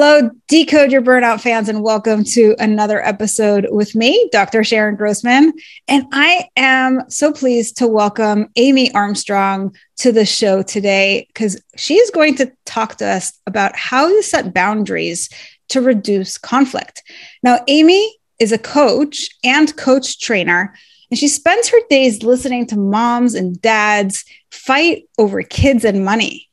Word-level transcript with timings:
Hello, 0.00 0.30
Decode 0.46 0.92
Your 0.92 1.02
Burnout 1.02 1.40
fans, 1.40 1.68
and 1.68 1.82
welcome 1.82 2.22
to 2.22 2.54
another 2.60 3.04
episode 3.04 3.66
with 3.68 3.96
me, 3.96 4.28
Dr. 4.30 4.62
Sharon 4.62 4.94
Grossman. 4.94 5.52
And 5.88 6.06
I 6.12 6.48
am 6.56 7.02
so 7.10 7.32
pleased 7.32 7.78
to 7.78 7.88
welcome 7.88 8.46
Amy 8.54 8.94
Armstrong 8.94 9.74
to 9.96 10.12
the 10.12 10.24
show 10.24 10.62
today 10.62 11.26
because 11.26 11.60
she 11.76 11.96
is 11.96 12.10
going 12.10 12.36
to 12.36 12.52
talk 12.64 12.94
to 12.98 13.06
us 13.06 13.32
about 13.48 13.74
how 13.74 14.06
you 14.06 14.22
set 14.22 14.54
boundaries 14.54 15.30
to 15.70 15.80
reduce 15.80 16.38
conflict. 16.38 17.02
Now, 17.42 17.58
Amy 17.66 18.18
is 18.38 18.52
a 18.52 18.58
coach 18.58 19.28
and 19.42 19.76
coach 19.76 20.20
trainer, 20.20 20.76
and 21.10 21.18
she 21.18 21.26
spends 21.26 21.70
her 21.70 21.80
days 21.90 22.22
listening 22.22 22.66
to 22.68 22.78
moms 22.78 23.34
and 23.34 23.60
dads 23.60 24.24
fight 24.52 25.08
over 25.18 25.42
kids 25.42 25.84
and 25.84 26.04
money. 26.04 26.47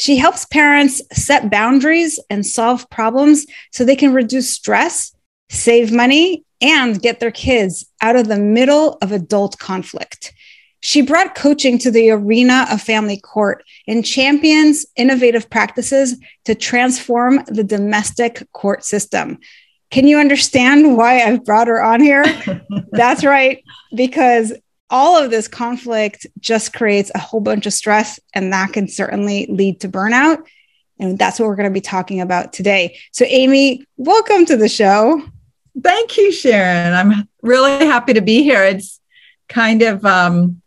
She 0.00 0.16
helps 0.16 0.46
parents 0.46 1.02
set 1.12 1.50
boundaries 1.50 2.18
and 2.30 2.46
solve 2.46 2.88
problems 2.88 3.44
so 3.70 3.84
they 3.84 3.96
can 3.96 4.14
reduce 4.14 4.50
stress, 4.50 5.14
save 5.50 5.92
money, 5.92 6.42
and 6.62 7.02
get 7.02 7.20
their 7.20 7.30
kids 7.30 7.84
out 8.00 8.16
of 8.16 8.26
the 8.26 8.38
middle 8.38 8.96
of 9.02 9.12
adult 9.12 9.58
conflict. 9.58 10.32
She 10.80 11.02
brought 11.02 11.34
coaching 11.34 11.76
to 11.80 11.90
the 11.90 12.12
arena 12.12 12.66
of 12.70 12.80
family 12.80 13.18
court 13.18 13.62
and 13.86 14.02
champions 14.02 14.86
innovative 14.96 15.50
practices 15.50 16.16
to 16.46 16.54
transform 16.54 17.44
the 17.46 17.62
domestic 17.62 18.50
court 18.52 18.86
system. 18.86 19.38
Can 19.90 20.08
you 20.08 20.18
understand 20.18 20.96
why 20.96 21.20
I've 21.20 21.44
brought 21.44 21.68
her 21.68 21.82
on 21.82 22.00
here? 22.00 22.24
That's 22.90 23.22
right, 23.22 23.62
because 23.94 24.54
all 24.90 25.22
of 25.22 25.30
this 25.30 25.48
conflict 25.48 26.26
just 26.40 26.72
creates 26.72 27.10
a 27.14 27.18
whole 27.18 27.40
bunch 27.40 27.66
of 27.66 27.72
stress, 27.72 28.18
and 28.34 28.52
that 28.52 28.72
can 28.72 28.88
certainly 28.88 29.46
lead 29.48 29.80
to 29.80 29.88
burnout. 29.88 30.44
And 30.98 31.18
that's 31.18 31.38
what 31.38 31.46
we're 31.48 31.56
going 31.56 31.70
to 31.70 31.72
be 31.72 31.80
talking 31.80 32.20
about 32.20 32.52
today. 32.52 32.98
So, 33.12 33.24
Amy, 33.24 33.86
welcome 33.96 34.44
to 34.46 34.56
the 34.56 34.68
show. 34.68 35.22
Thank 35.80 36.18
you, 36.18 36.32
Sharon. 36.32 36.92
I'm 36.92 37.28
really 37.42 37.86
happy 37.86 38.12
to 38.14 38.20
be 38.20 38.42
here. 38.42 38.64
It's 38.64 39.00
kind 39.48 39.82
of, 39.82 40.04
um, 40.04 40.60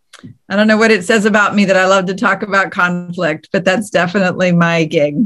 I 0.49 0.55
don't 0.55 0.67
know 0.67 0.77
what 0.77 0.91
it 0.91 1.03
says 1.03 1.25
about 1.25 1.53
me 1.53 1.65
that 1.65 1.77
I 1.77 1.85
love 1.85 2.05
to 2.05 2.15
talk 2.15 2.41
about 2.41 2.71
conflict, 2.71 3.49
but 3.51 3.65
that's 3.65 3.89
definitely 3.89 4.53
my 4.53 4.85
gig. 4.85 5.17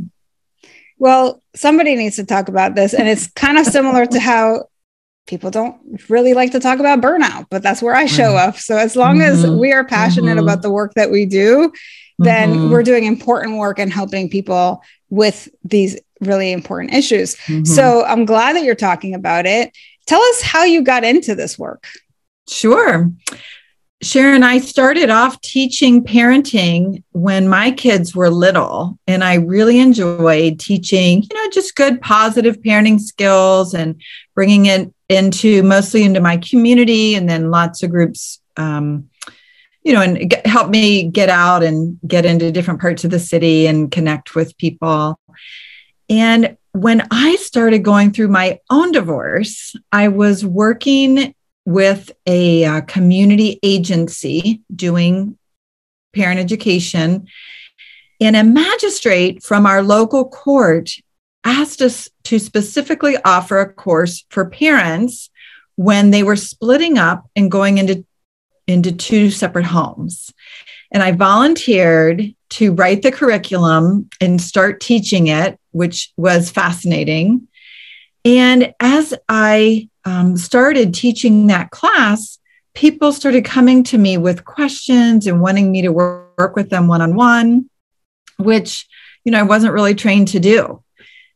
Well, 0.97 1.41
somebody 1.55 1.95
needs 1.95 2.15
to 2.15 2.25
talk 2.25 2.49
about 2.49 2.75
this. 2.75 2.93
And 2.93 3.07
it's 3.07 3.27
kind 3.31 3.59
of 3.59 3.67
similar 3.67 4.07
to 4.07 4.19
how 4.19 4.69
people 5.27 5.51
don't 5.51 5.77
really 6.09 6.33
like 6.33 6.51
to 6.53 6.59
talk 6.59 6.79
about 6.79 7.01
burnout, 7.01 7.45
but 7.49 7.61
that's 7.61 7.81
where 7.81 7.95
I 7.95 8.05
show 8.05 8.33
mm-hmm. 8.33 8.49
up. 8.49 8.57
So 8.57 8.77
as 8.77 8.95
long 8.95 9.19
mm-hmm. 9.19 9.45
as 9.45 9.49
we 9.49 9.73
are 9.73 9.85
passionate 9.85 10.31
mm-hmm. 10.31 10.39
about 10.39 10.61
the 10.61 10.71
work 10.71 10.93
that 10.95 11.11
we 11.11 11.25
do, 11.25 11.71
then 12.17 12.53
mm-hmm. 12.53 12.71
we're 12.71 12.83
doing 12.83 13.03
important 13.03 13.57
work 13.57 13.77
and 13.77 13.93
helping 13.93 14.29
people 14.29 14.81
with 15.09 15.47
these 15.63 15.99
really 16.21 16.51
important 16.51 16.93
issues. 16.93 17.35
Mm-hmm. 17.35 17.65
So 17.65 18.03
I'm 18.05 18.25
glad 18.25 18.55
that 18.55 18.63
you're 18.63 18.75
talking 18.75 19.13
about 19.13 19.45
it. 19.45 19.77
Tell 20.07 20.21
us 20.21 20.41
how 20.41 20.63
you 20.63 20.81
got 20.81 21.03
into 21.03 21.35
this 21.35 21.59
work. 21.59 21.85
Sure. 22.49 23.11
Sharon, 24.01 24.43
I 24.43 24.59
started 24.59 25.09
off 25.09 25.41
teaching 25.41 26.03
parenting 26.03 27.03
when 27.13 27.47
my 27.47 27.71
kids 27.71 28.15
were 28.15 28.29
little, 28.29 28.99
and 29.07 29.23
I 29.23 29.35
really 29.35 29.79
enjoyed 29.79 30.59
teaching, 30.59 31.23
you 31.23 31.29
know, 31.33 31.49
just 31.51 31.75
good 31.75 31.99
positive 31.99 32.61
parenting 32.61 32.99
skills 32.99 33.73
and 33.73 33.99
bringing 34.35 34.67
it 34.67 34.93
into 35.09 35.63
mostly 35.63 36.03
into 36.03 36.19
my 36.19 36.37
community 36.37 37.15
and 37.15 37.29
then 37.29 37.51
lots 37.51 37.83
of 37.83 37.91
groups 37.91 38.41
um, 38.57 39.09
you 39.83 39.93
know 39.93 40.01
and 40.01 40.29
get, 40.29 40.45
help 40.45 40.69
me 40.69 41.03
get 41.03 41.29
out 41.29 41.63
and 41.63 41.99
get 42.05 42.25
into 42.25 42.51
different 42.51 42.81
parts 42.81 43.03
of 43.03 43.11
the 43.11 43.19
city 43.19 43.67
and 43.67 43.91
connect 43.91 44.35
with 44.35 44.57
people. 44.57 45.19
And 46.09 46.57
when 46.73 47.07
i 47.09 47.35
started 47.37 47.79
going 47.79 48.11
through 48.11 48.27
my 48.27 48.59
own 48.69 48.91
divorce 48.91 49.75
i 49.91 50.07
was 50.09 50.45
working 50.45 51.33
with 51.65 52.11
a, 52.25 52.63
a 52.63 52.65
uh, 52.65 52.81
community 52.81 53.59
agency 53.61 54.61
doing 54.73 55.37
parent 56.15 56.39
education. 56.39 57.27
And 58.19 58.35
a 58.35 58.43
magistrate 58.43 59.43
from 59.43 59.65
our 59.65 59.83
local 59.83 60.29
court 60.29 60.91
asked 61.47 61.81
us 61.81 62.09
to 62.25 62.39
specifically 62.39 63.17
offer 63.23 63.59
a 63.59 63.73
course 63.73 64.25
for 64.29 64.49
parents 64.49 65.29
when 65.75 66.11
they 66.11 66.23
were 66.23 66.35
splitting 66.35 66.97
up 66.97 67.29
and 67.35 67.49
going 67.49 67.77
into, 67.77 68.05
into 68.67 68.91
two 68.91 69.31
separate 69.31 69.65
homes. 69.65 70.33
And 70.91 71.01
I 71.01 71.11
volunteered 71.11 72.33
to 72.49 72.73
write 72.73 73.01
the 73.01 73.11
curriculum 73.11 74.09
and 74.19 74.41
start 74.41 74.81
teaching 74.81 75.27
it, 75.27 75.59
which 75.71 76.11
was 76.17 76.49
fascinating. 76.49 77.47
And 78.25 78.73
as 78.79 79.13
I 79.29 79.89
um, 80.05 80.37
started 80.37 80.93
teaching 80.93 81.47
that 81.47 81.71
class, 81.71 82.39
people 82.73 83.11
started 83.11 83.45
coming 83.45 83.83
to 83.83 83.97
me 83.97 84.17
with 84.17 84.45
questions 84.45 85.27
and 85.27 85.41
wanting 85.41 85.71
me 85.71 85.81
to 85.81 85.89
work, 85.89 86.27
work 86.37 86.55
with 86.55 86.69
them 86.69 86.87
one 86.87 87.01
on 87.01 87.15
one, 87.15 87.69
which 88.37 88.87
you 89.23 89.31
know 89.31 89.39
I 89.39 89.43
wasn't 89.43 89.73
really 89.73 89.95
trained 89.95 90.29
to 90.29 90.39
do. 90.39 90.83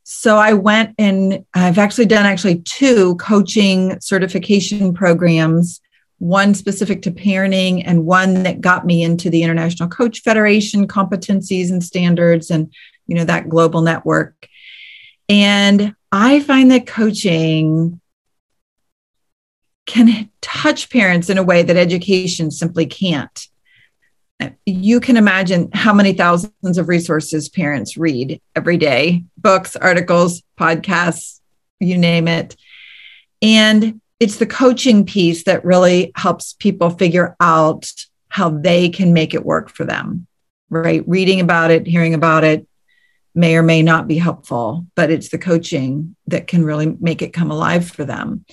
So 0.03 0.37
I 0.37 0.53
went 0.53 0.95
and 0.97 1.45
I've 1.53 1.77
actually 1.77 2.07
done 2.07 2.25
actually 2.25 2.59
two 2.61 3.15
coaching 3.17 3.99
certification 4.01 4.93
programs, 4.93 5.79
one 6.17 6.53
specific 6.53 7.01
to 7.03 7.11
parenting 7.11 7.83
and 7.85 8.05
one 8.05 8.43
that 8.43 8.61
got 8.61 8.85
me 8.85 9.03
into 9.03 9.29
the 9.29 9.43
International 9.43 9.89
Coach 9.89 10.21
Federation 10.21 10.87
competencies 10.87 11.69
and 11.69 11.83
standards 11.83 12.49
and 12.49 12.73
you 13.07 13.15
know 13.15 13.25
that 13.25 13.49
global 13.49 13.81
network. 13.81 14.47
And 15.29 15.95
I 16.11 16.39
find 16.41 16.71
that 16.71 16.87
coaching 16.87 18.01
can 19.85 20.29
touch 20.41 20.89
parents 20.89 21.29
in 21.29 21.37
a 21.37 21.43
way 21.43 21.63
that 21.63 21.77
education 21.77 22.51
simply 22.51 22.85
can't 22.85 23.47
you 24.65 24.99
can 24.99 25.17
imagine 25.17 25.69
how 25.73 25.93
many 25.93 26.13
thousands 26.13 26.77
of 26.77 26.87
resources 26.87 27.49
parents 27.49 27.97
read 27.97 28.41
every 28.55 28.77
day 28.77 29.23
books, 29.37 29.75
articles, 29.75 30.41
podcasts, 30.59 31.39
you 31.79 31.97
name 31.97 32.27
it. 32.27 32.55
And 33.41 34.01
it's 34.19 34.37
the 34.37 34.45
coaching 34.45 35.05
piece 35.05 35.43
that 35.45 35.65
really 35.65 36.11
helps 36.15 36.53
people 36.53 36.91
figure 36.91 37.35
out 37.39 37.91
how 38.29 38.49
they 38.49 38.89
can 38.89 39.13
make 39.13 39.33
it 39.33 39.45
work 39.45 39.69
for 39.69 39.83
them, 39.83 40.27
right? 40.69 41.03
Reading 41.07 41.39
about 41.39 41.71
it, 41.71 41.87
hearing 41.87 42.13
about 42.13 42.43
it 42.43 42.67
may 43.33 43.55
or 43.55 43.63
may 43.63 43.81
not 43.81 44.07
be 44.07 44.17
helpful, 44.17 44.85
but 44.95 45.09
it's 45.09 45.29
the 45.29 45.37
coaching 45.37 46.15
that 46.27 46.47
can 46.47 46.63
really 46.63 46.97
make 46.99 47.21
it 47.21 47.33
come 47.33 47.49
alive 47.49 47.89
for 47.89 48.05
them. 48.05 48.45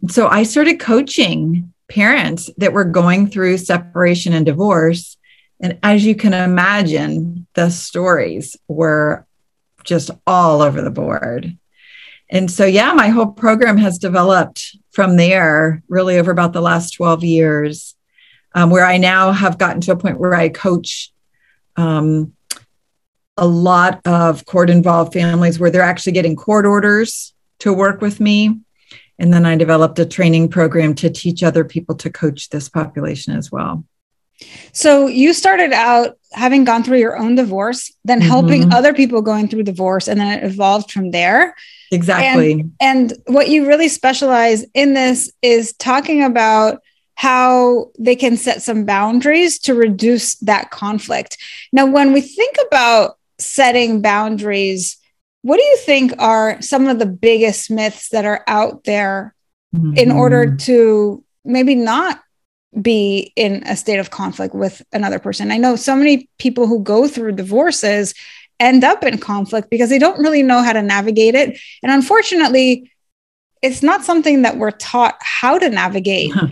And 0.00 0.10
so 0.10 0.28
I 0.28 0.42
started 0.42 0.80
coaching 0.80 1.72
parents 1.88 2.50
that 2.56 2.72
were 2.72 2.84
going 2.84 3.26
through 3.26 3.58
separation 3.58 4.32
and 4.32 4.46
divorce 4.46 5.16
and 5.60 5.78
as 5.82 6.04
you 6.04 6.14
can 6.14 6.34
imagine, 6.34 7.46
the 7.54 7.70
stories 7.70 8.56
were 8.68 9.26
just 9.84 10.10
all 10.26 10.62
over 10.62 10.82
the 10.82 10.90
board. 10.90 11.56
And 12.30 12.50
so, 12.50 12.64
yeah, 12.64 12.92
my 12.92 13.08
whole 13.08 13.26
program 13.26 13.76
has 13.78 13.98
developed 13.98 14.76
from 14.92 15.16
there 15.16 15.82
really 15.88 16.18
over 16.18 16.30
about 16.30 16.52
the 16.52 16.60
last 16.60 16.92
12 16.92 17.22
years, 17.22 17.94
um, 18.54 18.70
where 18.70 18.84
I 18.84 18.96
now 18.96 19.32
have 19.32 19.58
gotten 19.58 19.80
to 19.82 19.92
a 19.92 19.96
point 19.96 20.18
where 20.18 20.34
I 20.34 20.48
coach 20.48 21.12
um, 21.76 22.32
a 23.36 23.46
lot 23.46 24.00
of 24.06 24.46
court 24.46 24.70
involved 24.70 25.12
families 25.12 25.58
where 25.58 25.70
they're 25.70 25.82
actually 25.82 26.12
getting 26.12 26.36
court 26.36 26.66
orders 26.66 27.34
to 27.60 27.72
work 27.72 28.00
with 28.00 28.20
me. 28.20 28.60
And 29.18 29.32
then 29.32 29.46
I 29.46 29.56
developed 29.56 29.98
a 29.98 30.06
training 30.06 30.48
program 30.48 30.94
to 30.96 31.10
teach 31.10 31.42
other 31.42 31.64
people 31.64 31.94
to 31.96 32.10
coach 32.10 32.48
this 32.50 32.68
population 32.68 33.36
as 33.36 33.50
well. 33.50 33.84
So 34.72 35.06
you 35.06 35.32
started 35.32 35.72
out 35.72 36.18
having 36.32 36.64
gone 36.64 36.82
through 36.82 36.98
your 36.98 37.16
own 37.16 37.36
divorce, 37.36 37.92
then 38.04 38.20
mm-hmm. 38.20 38.28
helping 38.28 38.72
other 38.72 38.92
people 38.92 39.22
going 39.22 39.48
through 39.48 39.62
divorce, 39.62 40.08
and 40.08 40.20
then 40.20 40.38
it 40.38 40.44
evolved 40.44 40.90
from 40.90 41.12
there. 41.12 41.54
Exactly. 41.92 42.52
And, 42.52 42.72
and 42.80 43.12
what 43.26 43.48
you 43.48 43.66
really 43.66 43.88
specialize 43.88 44.64
in 44.74 44.94
this 44.94 45.32
is 45.42 45.72
talking 45.74 46.24
about 46.24 46.82
how 47.14 47.90
they 47.98 48.16
can 48.16 48.36
set 48.36 48.62
some 48.62 48.84
boundaries 48.84 49.58
to 49.60 49.74
reduce 49.74 50.34
that 50.36 50.70
conflict. 50.70 51.38
Now, 51.72 51.86
when 51.86 52.12
we 52.12 52.20
think 52.20 52.56
about 52.66 53.16
setting 53.38 54.02
boundaries, 54.02 54.96
what 55.42 55.58
do 55.58 55.62
you 55.62 55.76
think 55.78 56.12
are 56.18 56.60
some 56.60 56.88
of 56.88 56.98
the 56.98 57.06
biggest 57.06 57.70
myths 57.70 58.08
that 58.08 58.24
are 58.24 58.42
out 58.48 58.84
there 58.84 59.34
mm-hmm. 59.74 59.96
in 59.96 60.10
order 60.10 60.56
to 60.56 61.22
maybe 61.44 61.74
not 61.76 62.20
be 62.80 63.32
in 63.36 63.62
a 63.66 63.76
state 63.76 63.98
of 63.98 64.10
conflict 64.10 64.54
with 64.54 64.82
another 64.92 65.18
person. 65.18 65.52
I 65.52 65.58
know 65.58 65.76
so 65.76 65.94
many 65.94 66.28
people 66.38 66.66
who 66.66 66.82
go 66.82 67.06
through 67.06 67.32
divorces 67.32 68.14
end 68.60 68.84
up 68.84 69.04
in 69.04 69.18
conflict 69.18 69.70
because 69.70 69.90
they 69.90 69.98
don't 69.98 70.18
really 70.18 70.42
know 70.42 70.62
how 70.62 70.72
to 70.72 70.82
navigate 70.82 71.34
it. 71.34 71.58
And 71.82 71.92
unfortunately, 71.92 72.90
it's 73.62 73.82
not 73.82 74.04
something 74.04 74.42
that 74.42 74.56
we're 74.56 74.70
taught 74.70 75.16
how 75.20 75.58
to 75.58 75.68
navigate. 75.68 76.32
Huh. 76.32 76.48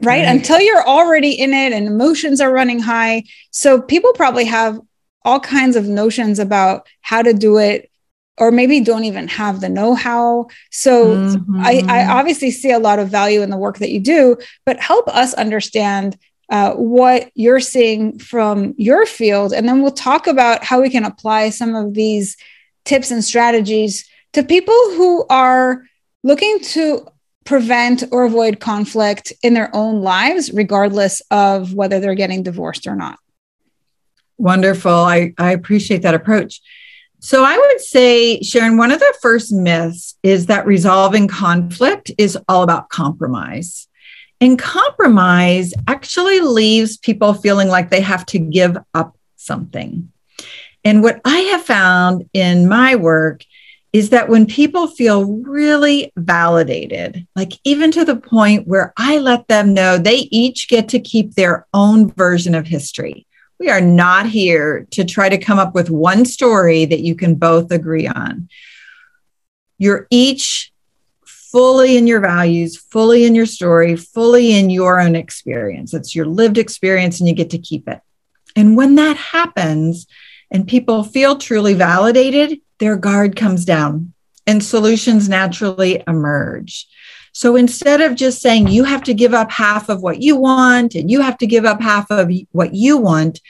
Right? 0.00 0.18
right? 0.18 0.28
Until 0.28 0.60
you're 0.60 0.86
already 0.86 1.32
in 1.32 1.52
it 1.52 1.72
and 1.72 1.86
emotions 1.86 2.40
are 2.40 2.52
running 2.52 2.80
high. 2.80 3.24
So 3.50 3.80
people 3.80 4.12
probably 4.14 4.44
have 4.46 4.80
all 5.24 5.38
kinds 5.38 5.76
of 5.76 5.86
notions 5.86 6.38
about 6.40 6.88
how 7.02 7.22
to 7.22 7.32
do 7.32 7.58
it 7.58 7.91
or 8.38 8.50
maybe 8.50 8.80
don't 8.80 9.04
even 9.04 9.28
have 9.28 9.60
the 9.60 9.68
know-how. 9.68 10.48
So 10.70 11.16
mm-hmm. 11.16 11.60
I, 11.60 11.82
I, 11.86 12.06
obviously 12.06 12.50
see 12.50 12.70
a 12.70 12.78
lot 12.78 12.98
of 12.98 13.08
value 13.08 13.42
in 13.42 13.50
the 13.50 13.58
work 13.58 13.78
that 13.78 13.90
you 13.90 14.00
do 14.00 14.36
but 14.64 14.80
help 14.80 15.06
us 15.08 15.34
understand 15.34 16.16
uh, 16.48 16.72
what 16.74 17.30
you're 17.34 17.60
seeing 17.60 18.18
from 18.18 18.74
your 18.76 19.06
field. 19.06 19.52
And 19.52 19.68
then 19.68 19.82
we'll 19.82 19.90
talk 19.90 20.26
about 20.26 20.64
how 20.64 20.80
we 20.80 20.90
can 20.90 21.04
apply 21.04 21.50
some 21.50 21.74
of 21.74 21.94
these 21.94 22.36
tips 22.84 23.10
and 23.10 23.24
strategies 23.24 24.08
to 24.32 24.42
people 24.42 24.74
who 24.74 25.24
are 25.30 25.84
looking 26.22 26.60
to 26.60 27.06
prevent 27.44 28.04
or 28.12 28.24
avoid 28.24 28.60
conflict 28.60 29.32
in 29.42 29.54
their 29.54 29.74
own 29.74 30.02
lives 30.02 30.52
regardless 30.52 31.22
of 31.30 31.74
whether 31.74 32.00
they're 32.00 32.14
getting 32.14 32.42
divorced 32.42 32.86
or 32.86 32.94
not. 32.94 33.18
Wonderful. 34.38 34.92
I, 34.92 35.34
I 35.38 35.52
appreciate 35.52 36.02
that 36.02 36.14
approach 36.14 36.60
so 37.24 37.44
I 37.44 37.56
would 37.56 37.80
say, 37.80 38.40
Sharon, 38.40 38.76
one 38.76 38.90
of 38.90 38.98
the 38.98 39.14
first 39.22 39.52
myths 39.52 40.16
is 40.24 40.46
that 40.46 40.66
resolving 40.66 41.28
conflict 41.28 42.10
is 42.18 42.36
all 42.48 42.64
about 42.64 42.88
compromise. 42.88 43.86
And 44.40 44.58
compromise 44.58 45.72
actually 45.86 46.40
leaves 46.40 46.96
people 46.96 47.32
feeling 47.32 47.68
like 47.68 47.90
they 47.90 48.00
have 48.00 48.26
to 48.26 48.40
give 48.40 48.76
up 48.92 49.16
something. 49.36 50.10
And 50.82 51.04
what 51.04 51.20
I 51.24 51.38
have 51.38 51.62
found 51.62 52.28
in 52.32 52.68
my 52.68 52.96
work 52.96 53.44
is 53.92 54.10
that 54.10 54.28
when 54.28 54.44
people 54.44 54.88
feel 54.88 55.24
really 55.24 56.12
validated, 56.16 57.24
like 57.36 57.52
even 57.62 57.92
to 57.92 58.04
the 58.04 58.16
point 58.16 58.66
where 58.66 58.92
I 58.96 59.18
let 59.18 59.46
them 59.46 59.74
know 59.74 59.96
they 59.96 60.28
each 60.32 60.68
get 60.68 60.88
to 60.88 60.98
keep 60.98 61.34
their 61.34 61.68
own 61.72 62.10
version 62.10 62.56
of 62.56 62.66
history. 62.66 63.28
We 63.62 63.70
are 63.70 63.80
not 63.80 64.26
here 64.26 64.88
to 64.90 65.04
try 65.04 65.28
to 65.28 65.38
come 65.38 65.60
up 65.60 65.72
with 65.72 65.88
one 65.88 66.24
story 66.24 66.84
that 66.84 66.98
you 66.98 67.14
can 67.14 67.36
both 67.36 67.70
agree 67.70 68.08
on. 68.08 68.48
You're 69.78 70.08
each 70.10 70.72
fully 71.24 71.96
in 71.96 72.08
your 72.08 72.18
values, 72.18 72.76
fully 72.76 73.24
in 73.24 73.36
your 73.36 73.46
story, 73.46 73.94
fully 73.94 74.58
in 74.58 74.68
your 74.68 74.98
own 74.98 75.14
experience. 75.14 75.94
It's 75.94 76.12
your 76.12 76.26
lived 76.26 76.58
experience 76.58 77.20
and 77.20 77.28
you 77.28 77.36
get 77.36 77.50
to 77.50 77.58
keep 77.58 77.86
it. 77.86 78.00
And 78.56 78.76
when 78.76 78.96
that 78.96 79.16
happens 79.16 80.08
and 80.50 80.66
people 80.66 81.04
feel 81.04 81.38
truly 81.38 81.74
validated, 81.74 82.58
their 82.80 82.96
guard 82.96 83.36
comes 83.36 83.64
down 83.64 84.12
and 84.44 84.60
solutions 84.60 85.28
naturally 85.28 86.02
emerge. 86.08 86.88
So 87.32 87.56
instead 87.56 88.00
of 88.00 88.14
just 88.14 88.40
saying 88.40 88.68
you 88.68 88.84
have 88.84 89.02
to 89.04 89.14
give 89.14 89.34
up 89.34 89.50
half 89.50 89.88
of 89.88 90.02
what 90.02 90.22
you 90.22 90.36
want 90.36 90.94
and 90.94 91.10
you 91.10 91.22
have 91.22 91.38
to 91.38 91.46
give 91.46 91.64
up 91.64 91.80
half 91.80 92.10
of 92.10 92.30
what 92.52 92.74
you 92.74 92.98
want, 92.98 93.40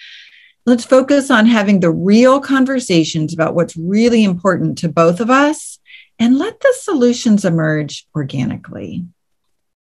let's 0.67 0.85
focus 0.85 1.31
on 1.31 1.47
having 1.47 1.81
the 1.81 1.91
real 1.91 2.41
conversations 2.41 3.35
about 3.35 3.55
what's 3.55 3.77
really 3.77 4.23
important 4.23 4.79
to 4.79 4.89
both 4.89 5.21
of 5.21 5.31
us 5.31 5.81
and 6.19 6.39
let 6.39 6.61
the 6.61 6.75
solutions 6.79 7.45
emerge 7.45 8.07
organically. 8.15 9.05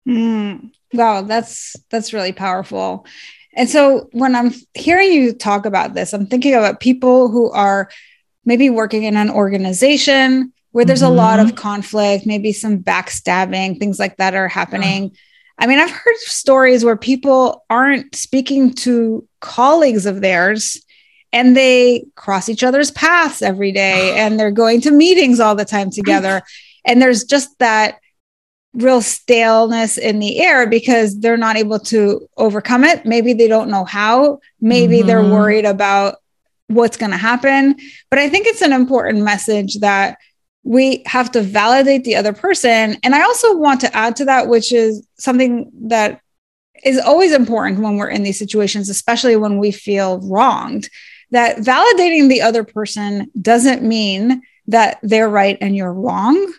Mm, 0.08 0.72
wow, 0.94 1.22
that's 1.22 1.76
that's 1.90 2.14
really 2.14 2.32
powerful. 2.32 3.06
And 3.56 3.70
so 3.70 4.10
when 4.14 4.36
I'm 4.36 4.52
hearing 4.74 5.12
you 5.12 5.34
talk 5.34 5.66
about 5.66 5.94
this, 5.94 6.14
I'm 6.14 6.26
thinking 6.26 6.56
about 6.56 6.80
people 6.80 7.30
who 7.30 7.52
are 7.52 7.90
maybe 8.46 8.70
working 8.70 9.04
in 9.04 9.16
an 9.16 9.30
organization 9.30 10.54
where 10.74 10.84
there's 10.84 11.02
mm-hmm. 11.02 11.14
a 11.14 11.16
lot 11.16 11.40
of 11.40 11.48
mm-hmm. 11.48 11.56
conflict, 11.56 12.26
maybe 12.26 12.52
some 12.52 12.80
backstabbing, 12.80 13.80
things 13.80 14.00
like 14.00 14.18
that 14.18 14.36
are 14.36 14.50
happening. 14.50 15.12
Oh. 15.14 15.18
I 15.60 15.68
mean, 15.68 15.80
I've 15.80 15.92
heard 15.92 16.18
stories 16.18 16.84
where 16.84 16.98
people 16.98 17.64
aren't 17.70 18.16
speaking 18.16 18.74
to 18.76 19.26
colleagues 19.40 20.06
of 20.06 20.20
theirs 20.20 20.84
and 21.32 21.56
they 21.56 22.06
cross 22.16 22.50
each 22.50 22.64
other's 22.64 22.92
paths 22.92 23.42
every 23.44 23.72
day 23.72 24.18
and 24.20 24.38
they're 24.38 24.52
going 24.52 24.82
to 24.82 24.92
meetings 24.92 25.40
all 25.40 25.56
the 25.56 25.64
time 25.64 25.90
together. 25.90 26.42
and 26.86 27.02
there's 27.02 27.24
just 27.24 27.58
that 27.60 28.00
real 28.74 29.02
staleness 29.02 30.00
in 30.00 30.18
the 30.18 30.40
air 30.40 30.66
because 30.68 31.20
they're 31.20 31.38
not 31.38 31.56
able 31.56 31.78
to 31.78 32.28
overcome 32.36 32.84
it. 32.84 33.06
Maybe 33.06 33.34
they 33.34 33.48
don't 33.48 33.70
know 33.70 33.86
how. 33.86 34.40
Maybe 34.60 34.98
mm-hmm. 34.98 35.08
they're 35.08 35.22
worried 35.22 35.66
about 35.66 36.16
what's 36.66 36.98
going 36.98 37.12
to 37.12 37.18
happen. 37.18 37.76
But 38.10 38.18
I 38.18 38.30
think 38.30 38.48
it's 38.48 38.64
an 38.64 38.74
important 38.74 39.24
message 39.24 39.76
that 39.82 40.18
we 40.64 41.04
have 41.06 41.32
to 41.32 41.42
validate 41.42 42.04
the 42.04 42.16
other 42.16 42.34
person. 42.34 42.98
And 43.04 43.14
I 43.14 43.24
also 43.24 43.58
want 43.58 43.82
to 43.82 43.96
add 43.96 44.16
to 44.18 44.26
that, 44.26 44.48
which 44.48 44.72
is 44.72 45.06
something 45.18 45.72
that 45.88 46.22
is 46.84 47.00
always 47.00 47.34
important 47.34 47.82
when 47.82 47.98
we're 47.98 48.10
in 48.10 48.24
these 48.24 48.40
situations, 48.40 48.90
especially 48.90 49.36
when 49.36 49.58
we 49.58 49.72
feel 49.72 50.20
wronged, 50.20 50.90
that 51.32 51.58
validating 51.58 52.30
the 52.30 52.42
other 52.42 52.64
person 52.64 53.30
doesn't 53.42 53.84
mean 53.84 54.42
that 54.68 55.00
they're 55.04 55.30
right 55.30 55.58
and 55.60 55.76
you're 55.76 55.94
wrong. 55.94 56.54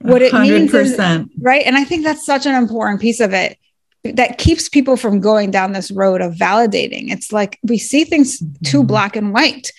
What 0.00 0.22
it 0.22 0.32
100%. 0.32 0.40
means 0.42 0.74
is, 0.74 0.98
right. 1.40 1.64
And 1.64 1.76
I 1.76 1.84
think 1.84 2.04
that's 2.04 2.24
such 2.24 2.46
an 2.46 2.54
important 2.54 3.00
piece 3.00 3.20
of 3.20 3.32
it 3.32 3.58
that 4.04 4.38
keeps 4.38 4.68
people 4.68 4.96
from 4.96 5.20
going 5.20 5.50
down 5.50 5.72
this 5.72 5.90
road 5.90 6.20
of 6.20 6.34
validating. 6.34 7.10
It's 7.10 7.32
like 7.32 7.58
we 7.62 7.78
see 7.78 8.04
things 8.04 8.40
mm-hmm. 8.40 8.64
too 8.64 8.84
black 8.84 9.16
and 9.16 9.32
white. 9.32 9.72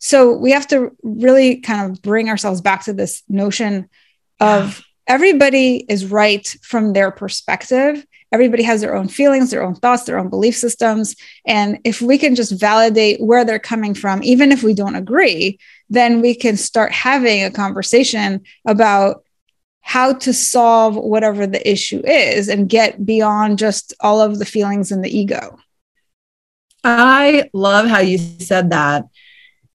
So 0.00 0.32
we 0.32 0.50
have 0.52 0.66
to 0.68 0.96
really 1.02 1.60
kind 1.60 1.90
of 1.92 2.02
bring 2.02 2.28
ourselves 2.30 2.60
back 2.60 2.84
to 2.84 2.92
this 2.92 3.22
notion 3.28 3.88
of 4.40 4.82
everybody 5.06 5.84
is 5.88 6.06
right 6.06 6.46
from 6.62 6.94
their 6.94 7.10
perspective. 7.10 8.04
Everybody 8.32 8.62
has 8.62 8.80
their 8.80 8.94
own 8.94 9.08
feelings, 9.08 9.50
their 9.50 9.62
own 9.62 9.74
thoughts, 9.74 10.04
their 10.04 10.18
own 10.18 10.30
belief 10.30 10.56
systems. 10.56 11.16
And 11.46 11.80
if 11.84 12.00
we 12.00 12.16
can 12.16 12.34
just 12.34 12.58
validate 12.58 13.20
where 13.20 13.44
they're 13.44 13.58
coming 13.58 13.92
from, 13.92 14.22
even 14.22 14.52
if 14.52 14.62
we 14.62 14.72
don't 14.72 14.94
agree, 14.94 15.58
then 15.90 16.22
we 16.22 16.34
can 16.34 16.56
start 16.56 16.92
having 16.92 17.44
a 17.44 17.50
conversation 17.50 18.42
about 18.66 19.24
how 19.82 20.14
to 20.14 20.32
solve 20.32 20.96
whatever 20.96 21.46
the 21.46 21.70
issue 21.70 22.00
is 22.06 22.48
and 22.48 22.68
get 22.68 23.04
beyond 23.04 23.58
just 23.58 23.92
all 24.00 24.20
of 24.22 24.38
the 24.38 24.44
feelings 24.46 24.92
and 24.92 25.04
the 25.04 25.14
ego. 25.14 25.58
I 26.84 27.50
love 27.52 27.86
how 27.88 27.98
you 27.98 28.16
said 28.16 28.70
that 28.70 29.04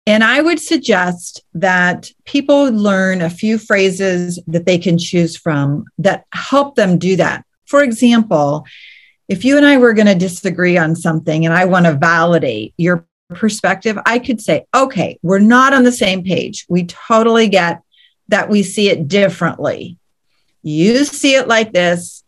and 0.07 0.23
I 0.23 0.41
would 0.41 0.59
suggest 0.59 1.43
that 1.55 2.11
people 2.25 2.65
learn 2.71 3.21
a 3.21 3.29
few 3.29 3.57
phrases 3.57 4.39
that 4.47 4.65
they 4.65 4.77
can 4.77 4.97
choose 4.97 5.35
from 5.35 5.85
that 5.97 6.25
help 6.31 6.75
them 6.75 6.99
do 6.99 7.15
that. 7.15 7.43
For 7.65 7.81
example, 7.81 8.65
if 9.27 9.43
you 9.43 9.57
and 9.57 9.65
I 9.65 9.77
were 9.77 9.93
going 9.93 10.05
to 10.07 10.15
disagree 10.15 10.77
on 10.77 10.95
something 10.95 11.45
and 11.45 11.53
I 11.53 11.65
want 11.65 11.87
to 11.87 11.93
validate 11.93 12.75
your 12.77 13.07
perspective, 13.29 13.97
I 14.05 14.19
could 14.19 14.39
say, 14.39 14.65
okay, 14.75 15.17
we're 15.23 15.39
not 15.39 15.73
on 15.73 15.83
the 15.83 15.91
same 15.91 16.23
page. 16.23 16.65
We 16.69 16.85
totally 16.85 17.47
get 17.47 17.81
that 18.27 18.49
we 18.49 18.61
see 18.61 18.89
it 18.89 19.07
differently. 19.07 19.97
You 20.61 21.05
see 21.05 21.35
it 21.35 21.47
like 21.47 21.73
this, 21.73 22.23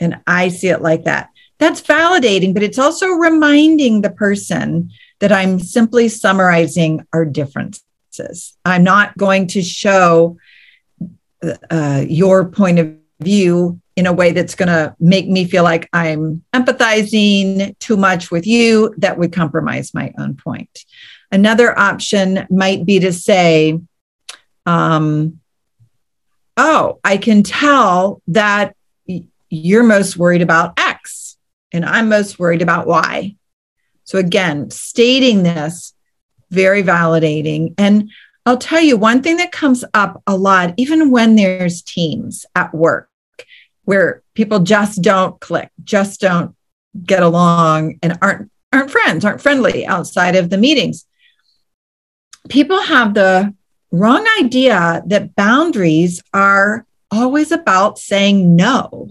and 0.00 0.20
I 0.26 0.48
see 0.48 0.68
it 0.68 0.82
like 0.82 1.04
that. 1.04 1.30
That's 1.58 1.80
validating, 1.80 2.54
but 2.54 2.62
it's 2.62 2.78
also 2.78 3.08
reminding 3.08 4.00
the 4.00 4.10
person 4.10 4.90
that 5.20 5.32
I'm 5.32 5.58
simply 5.58 6.08
summarizing 6.08 7.06
our 7.12 7.24
differences. 7.24 8.56
I'm 8.64 8.84
not 8.84 9.16
going 9.16 9.48
to 9.48 9.62
show 9.62 10.38
uh, 11.70 12.04
your 12.08 12.48
point 12.48 12.78
of 12.78 12.96
view 13.20 13.80
in 13.96 14.06
a 14.06 14.12
way 14.12 14.30
that's 14.30 14.54
going 14.54 14.68
to 14.68 14.94
make 15.00 15.28
me 15.28 15.44
feel 15.44 15.64
like 15.64 15.88
I'm 15.92 16.44
empathizing 16.54 17.76
too 17.80 17.96
much 17.96 18.30
with 18.30 18.46
you, 18.46 18.94
that 18.98 19.18
would 19.18 19.32
compromise 19.32 19.92
my 19.92 20.12
own 20.18 20.36
point. 20.36 20.84
Another 21.32 21.76
option 21.76 22.46
might 22.48 22.86
be 22.86 23.00
to 23.00 23.12
say, 23.12 23.78
um, 24.66 25.40
Oh, 26.56 26.98
I 27.04 27.16
can 27.18 27.42
tell 27.42 28.20
that 28.28 28.74
you're 29.48 29.84
most 29.84 30.16
worried 30.16 30.42
about 30.42 30.78
X 30.78 31.36
and 31.72 31.84
I'm 31.84 32.08
most 32.08 32.38
worried 32.38 32.62
about 32.62 32.86
Y. 32.86 33.36
So, 34.08 34.16
again, 34.16 34.70
stating 34.70 35.42
this 35.42 35.92
very 36.48 36.82
validating. 36.82 37.74
And 37.76 38.10
I'll 38.46 38.56
tell 38.56 38.80
you 38.80 38.96
one 38.96 39.22
thing 39.22 39.36
that 39.36 39.52
comes 39.52 39.84
up 39.92 40.22
a 40.26 40.34
lot, 40.34 40.72
even 40.78 41.10
when 41.10 41.36
there's 41.36 41.82
teams 41.82 42.46
at 42.54 42.72
work 42.72 43.10
where 43.84 44.22
people 44.32 44.60
just 44.60 45.02
don't 45.02 45.38
click, 45.40 45.68
just 45.84 46.22
don't 46.22 46.56
get 47.04 47.22
along 47.22 47.98
and 48.02 48.16
aren't 48.22 48.50
aren't 48.72 48.90
friends, 48.90 49.26
aren't 49.26 49.42
friendly 49.42 49.84
outside 49.84 50.36
of 50.36 50.48
the 50.48 50.56
meetings. 50.56 51.04
People 52.48 52.80
have 52.80 53.12
the 53.12 53.54
wrong 53.92 54.26
idea 54.40 55.02
that 55.04 55.36
boundaries 55.36 56.22
are 56.32 56.86
always 57.10 57.52
about 57.52 57.98
saying 57.98 58.56
no. 58.56 59.10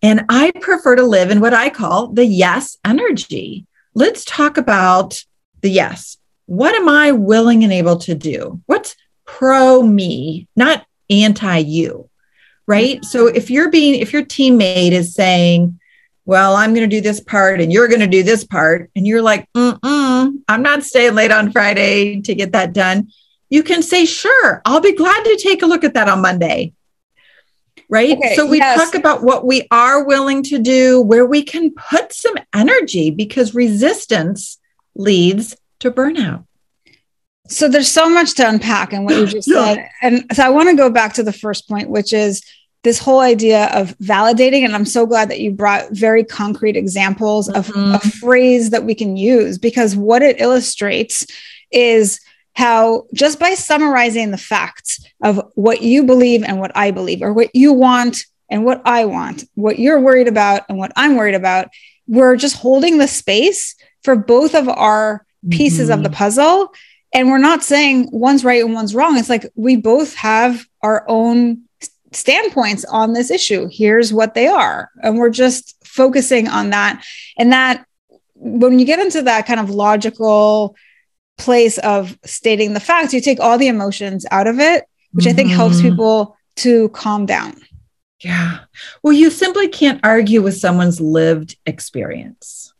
And 0.00 0.24
I 0.30 0.52
prefer 0.52 0.96
to 0.96 1.02
live 1.02 1.30
in 1.30 1.40
what 1.40 1.52
I 1.52 1.68
call 1.68 2.06
the 2.08 2.24
yes 2.24 2.78
energy. 2.82 3.66
Let's 3.94 4.24
talk 4.24 4.56
about 4.56 5.24
the 5.62 5.70
yes. 5.70 6.16
What 6.46 6.74
am 6.74 6.88
I 6.88 7.12
willing 7.12 7.64
and 7.64 7.72
able 7.72 7.96
to 7.98 8.14
do? 8.14 8.60
What's 8.66 8.96
pro 9.24 9.82
me, 9.82 10.48
not 10.56 10.84
anti 11.08 11.58
you? 11.58 12.08
Right. 12.66 13.04
So 13.04 13.26
mm-hmm. 13.26 13.36
if 13.36 13.50
you're 13.50 13.70
being, 13.70 14.00
if 14.00 14.12
your 14.12 14.24
teammate 14.24 14.92
is 14.92 15.14
saying, 15.14 15.78
well, 16.24 16.54
I'm 16.54 16.74
going 16.74 16.88
to 16.88 16.96
do 16.96 17.00
this 17.00 17.20
part 17.20 17.60
and 17.60 17.72
you're 17.72 17.88
going 17.88 18.00
to 18.00 18.06
do 18.06 18.22
this 18.22 18.44
part, 18.44 18.90
and 18.94 19.06
you're 19.06 19.22
like, 19.22 19.48
Mm-mm, 19.54 20.34
I'm 20.46 20.62
not 20.62 20.84
staying 20.84 21.14
late 21.14 21.32
on 21.32 21.50
Friday 21.50 22.20
to 22.20 22.34
get 22.34 22.52
that 22.52 22.72
done. 22.72 23.10
You 23.48 23.64
can 23.64 23.82
say, 23.82 24.04
sure, 24.04 24.62
I'll 24.64 24.80
be 24.80 24.94
glad 24.94 25.24
to 25.24 25.40
take 25.42 25.62
a 25.62 25.66
look 25.66 25.82
at 25.82 25.94
that 25.94 26.08
on 26.08 26.22
Monday 26.22 26.72
right? 27.90 28.16
Okay, 28.16 28.36
so 28.36 28.46
we 28.46 28.58
yes. 28.58 28.78
talk 28.78 28.94
about 28.94 29.22
what 29.22 29.44
we 29.44 29.66
are 29.70 30.04
willing 30.04 30.42
to 30.44 30.58
do, 30.58 31.00
where 31.00 31.26
we 31.26 31.42
can 31.42 31.72
put 31.72 32.12
some 32.12 32.36
energy 32.54 33.10
because 33.10 33.54
resistance 33.54 34.58
leads 34.94 35.56
to 35.80 35.90
burnout. 35.90 36.46
So 37.48 37.68
there's 37.68 37.90
so 37.90 38.08
much 38.08 38.34
to 38.36 38.48
unpack 38.48 38.92
in 38.92 39.04
what 39.04 39.16
you 39.16 39.26
just 39.26 39.48
yeah. 39.50 39.74
said. 39.74 39.88
And 40.02 40.24
so 40.32 40.44
I 40.44 40.50
want 40.50 40.70
to 40.70 40.76
go 40.76 40.88
back 40.88 41.14
to 41.14 41.24
the 41.24 41.32
first 41.32 41.68
point, 41.68 41.90
which 41.90 42.12
is 42.12 42.42
this 42.84 43.00
whole 43.00 43.20
idea 43.20 43.66
of 43.74 43.98
validating. 43.98 44.64
And 44.64 44.74
I'm 44.74 44.84
so 44.84 45.04
glad 45.04 45.28
that 45.30 45.40
you 45.40 45.50
brought 45.50 45.90
very 45.90 46.24
concrete 46.24 46.76
examples 46.76 47.48
mm-hmm. 47.48 47.94
of 47.94 48.04
a 48.04 48.08
phrase 48.08 48.70
that 48.70 48.84
we 48.84 48.94
can 48.94 49.16
use 49.16 49.58
because 49.58 49.96
what 49.96 50.22
it 50.22 50.40
illustrates 50.40 51.26
is 51.72 52.20
how 52.54 53.06
just 53.14 53.38
by 53.38 53.54
summarizing 53.54 54.30
the 54.30 54.38
facts 54.38 55.04
of 55.22 55.40
what 55.54 55.82
you 55.82 56.04
believe 56.04 56.42
and 56.42 56.60
what 56.60 56.72
I 56.76 56.90
believe, 56.90 57.22
or 57.22 57.32
what 57.32 57.54
you 57.54 57.72
want 57.72 58.24
and 58.50 58.64
what 58.64 58.82
I 58.84 59.04
want, 59.04 59.44
what 59.54 59.78
you're 59.78 60.00
worried 60.00 60.28
about 60.28 60.62
and 60.68 60.76
what 60.78 60.92
I'm 60.96 61.16
worried 61.16 61.36
about, 61.36 61.68
we're 62.06 62.36
just 62.36 62.56
holding 62.56 62.98
the 62.98 63.08
space 63.08 63.76
for 64.02 64.16
both 64.16 64.54
of 64.54 64.68
our 64.68 65.24
pieces 65.50 65.88
mm-hmm. 65.88 65.98
of 65.98 66.02
the 66.02 66.10
puzzle. 66.10 66.72
And 67.12 67.28
we're 67.28 67.38
not 67.38 67.62
saying 67.62 68.08
one's 68.12 68.44
right 68.44 68.62
and 68.62 68.74
one's 68.74 68.94
wrong. 68.94 69.18
It's 69.18 69.28
like 69.28 69.50
we 69.54 69.76
both 69.76 70.14
have 70.16 70.64
our 70.82 71.04
own 71.08 71.62
standpoints 72.12 72.84
on 72.84 73.12
this 73.12 73.30
issue. 73.30 73.68
Here's 73.70 74.12
what 74.12 74.34
they 74.34 74.48
are. 74.48 74.90
And 75.02 75.18
we're 75.18 75.30
just 75.30 75.76
focusing 75.84 76.48
on 76.48 76.70
that. 76.70 77.04
And 77.38 77.52
that 77.52 77.84
when 78.34 78.78
you 78.78 78.86
get 78.86 78.98
into 78.98 79.22
that 79.22 79.46
kind 79.46 79.60
of 79.60 79.70
logical, 79.70 80.76
place 81.40 81.78
of 81.78 82.16
stating 82.24 82.74
the 82.74 82.80
facts, 82.80 83.12
you 83.12 83.20
take 83.20 83.40
all 83.40 83.58
the 83.58 83.68
emotions 83.68 84.26
out 84.30 84.46
of 84.46 84.60
it, 84.60 84.84
which 85.12 85.24
mm-hmm. 85.24 85.32
I 85.32 85.34
think 85.34 85.50
helps 85.50 85.76
mm-hmm. 85.78 85.90
people 85.90 86.36
to 86.56 86.88
calm 86.90 87.26
down. 87.26 87.60
Yeah. 88.22 88.60
Well, 89.02 89.14
you 89.14 89.30
simply 89.30 89.68
can't 89.68 90.00
argue 90.04 90.42
with 90.42 90.56
someone's 90.56 91.00
lived 91.00 91.56
experience. 91.64 92.72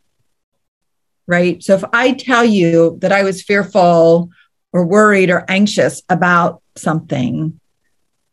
Right. 1.27 1.61
So 1.63 1.75
if 1.75 1.83
I 1.93 2.13
tell 2.13 2.45
you 2.45 2.97
that 3.01 3.11
I 3.11 3.23
was 3.23 3.41
fearful 3.41 4.29
or 4.71 4.85
worried 4.85 5.31
or 5.31 5.45
anxious 5.47 6.03
about 6.09 6.61
something, 6.75 7.59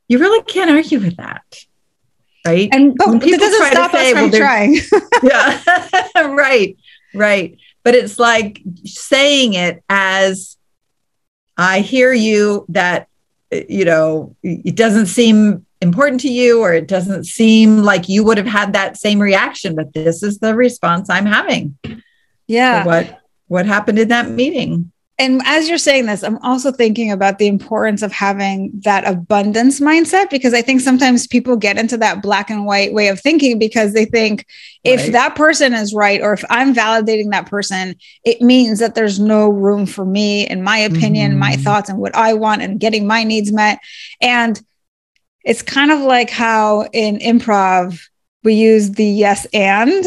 you 0.09 0.19
really 0.19 0.43
can't 0.43 0.71
argue 0.71 1.01
with 1.01 1.17
that. 1.17 1.45
Right. 2.47 2.69
And 2.73 2.95
but 2.97 3.23
it 3.23 3.41
doesn't 3.41 3.67
stop 3.73 3.95
us 3.95 4.01
say, 4.01 4.13
from 4.13 4.31
well, 4.31 4.41
trying. 4.41 4.77
yeah. 5.23 5.63
right. 6.35 6.77
Right 7.15 7.59
but 7.85 7.95
it's 7.95 8.19
like 8.19 8.61
saying 8.85 9.55
it 9.55 9.83
as 9.89 10.57
I 11.57 11.81
hear 11.81 12.13
you 12.13 12.67
that, 12.69 13.09
you 13.51 13.85
know, 13.85 14.37
it 14.43 14.77
doesn't 14.77 15.07
seem 15.07 15.67
important 15.81 16.21
to 16.23 16.29
you 16.29 16.61
or 16.61 16.73
it 16.73 16.89
doesn't 16.89 17.25
seem 17.25 17.79
like 17.79 18.09
you 18.09 18.25
would 18.25 18.37
have 18.37 18.47
had 18.47 18.73
that 18.73 18.97
same 18.97 19.19
reaction, 19.19 19.75
but 19.75 19.93
this 19.95 20.23
is 20.23 20.39
the 20.39 20.55
response 20.55 21.09
I'm 21.09 21.27
having. 21.27 21.77
Yeah. 22.47 22.85
what 22.85 23.21
what 23.47 23.67
happened 23.67 23.99
in 23.99 24.09
that 24.09 24.31
meeting? 24.31 24.93
And 25.21 25.43
as 25.45 25.69
you're 25.69 25.79
saying 25.79 26.07
this, 26.07 26.23
I'm 26.23 26.39
also 26.39 26.71
thinking 26.71 27.11
about 27.11 27.39
the 27.39 27.49
importance 27.49 28.03
of 28.03 28.13
having 28.13 28.71
that 28.85 29.05
abundance 29.05 29.81
mindset 29.81 30.31
because 30.31 30.55
I 30.55 30.63
think 30.63 30.81
sometimes 30.81 31.27
people 31.27 31.57
get 31.57 31.77
into 31.77 31.97
that 31.97 32.23
black 32.23 32.51
and 32.51 32.65
white 32.65 32.93
way 32.93 33.09
of 33.09 33.21
thinking 33.21 33.59
because 33.59 33.95
they 33.95 34.05
think 34.05 34.47
if 34.85 35.11
that 35.11 35.35
person 35.35 35.75
is 35.75 35.93
right 35.93 36.21
or 36.23 36.33
if 36.35 36.45
I'm 36.49 36.73
validating 36.73 37.33
that 37.33 37.47
person, 37.47 37.97
it 38.25 38.41
means 38.41 38.79
that 38.79 38.95
there's 38.95 39.19
no 39.19 39.49
room 39.49 39.87
for 39.87 40.05
me 40.05 40.47
and 40.47 40.63
my 40.63 40.79
opinion, 40.79 41.33
mm-hmm. 41.33 41.41
my 41.41 41.57
thoughts, 41.57 41.89
and 41.89 41.99
what 41.99 42.15
I 42.15 42.35
want 42.35 42.63
and 42.63 42.79
getting 42.79 43.05
my 43.05 43.25
needs 43.25 43.51
met. 43.53 43.81
And 44.21 44.61
it's 45.45 45.63
kind 45.63 45.91
of 45.91 45.99
like 45.99 46.31
how 46.31 46.83
in 46.93 47.19
improv 47.19 48.01
we 48.45 48.55
use 48.55 48.93
the 48.93 49.05
yes 49.05 49.47
and 49.53 50.05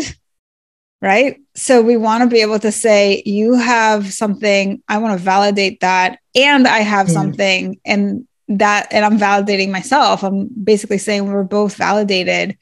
right? 1.01 1.41
So 1.55 1.81
we 1.81 1.97
want 1.97 2.23
to 2.23 2.29
be 2.33 2.41
able 2.41 2.59
to 2.59 2.71
say, 2.71 3.23
you 3.25 3.55
have 3.55 4.13
something, 4.13 4.81
I 4.87 4.99
want 4.99 5.17
to 5.17 5.23
validate 5.23 5.79
that, 5.79 6.19
and 6.35 6.67
I 6.67 6.79
have 6.79 7.07
mm. 7.07 7.11
something, 7.11 7.79
and 7.83 8.27
that, 8.47 8.87
and 8.91 9.03
I'm 9.03 9.17
validating 9.17 9.71
myself. 9.71 10.23
I'm 10.23 10.47
basically 10.47 10.97
saying 10.99 11.25
we're 11.25 11.43
both 11.43 11.75
validated. 11.75 12.57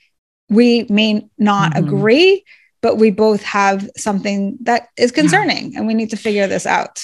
We 0.50 0.86
may 0.90 1.28
not 1.38 1.74
mm-hmm. 1.74 1.86
agree, 1.86 2.46
but 2.82 2.96
we 2.98 3.12
both 3.12 3.44
have 3.44 3.90
something 3.98 4.58
that 4.62 4.88
is 4.98 5.12
concerning, 5.12 5.74
yeah. 5.74 5.80
and 5.80 5.88
we 5.88 5.94
need 5.94 6.12
to 6.12 6.18
figure 6.18 6.48
this 6.48 6.66
out. 6.66 7.04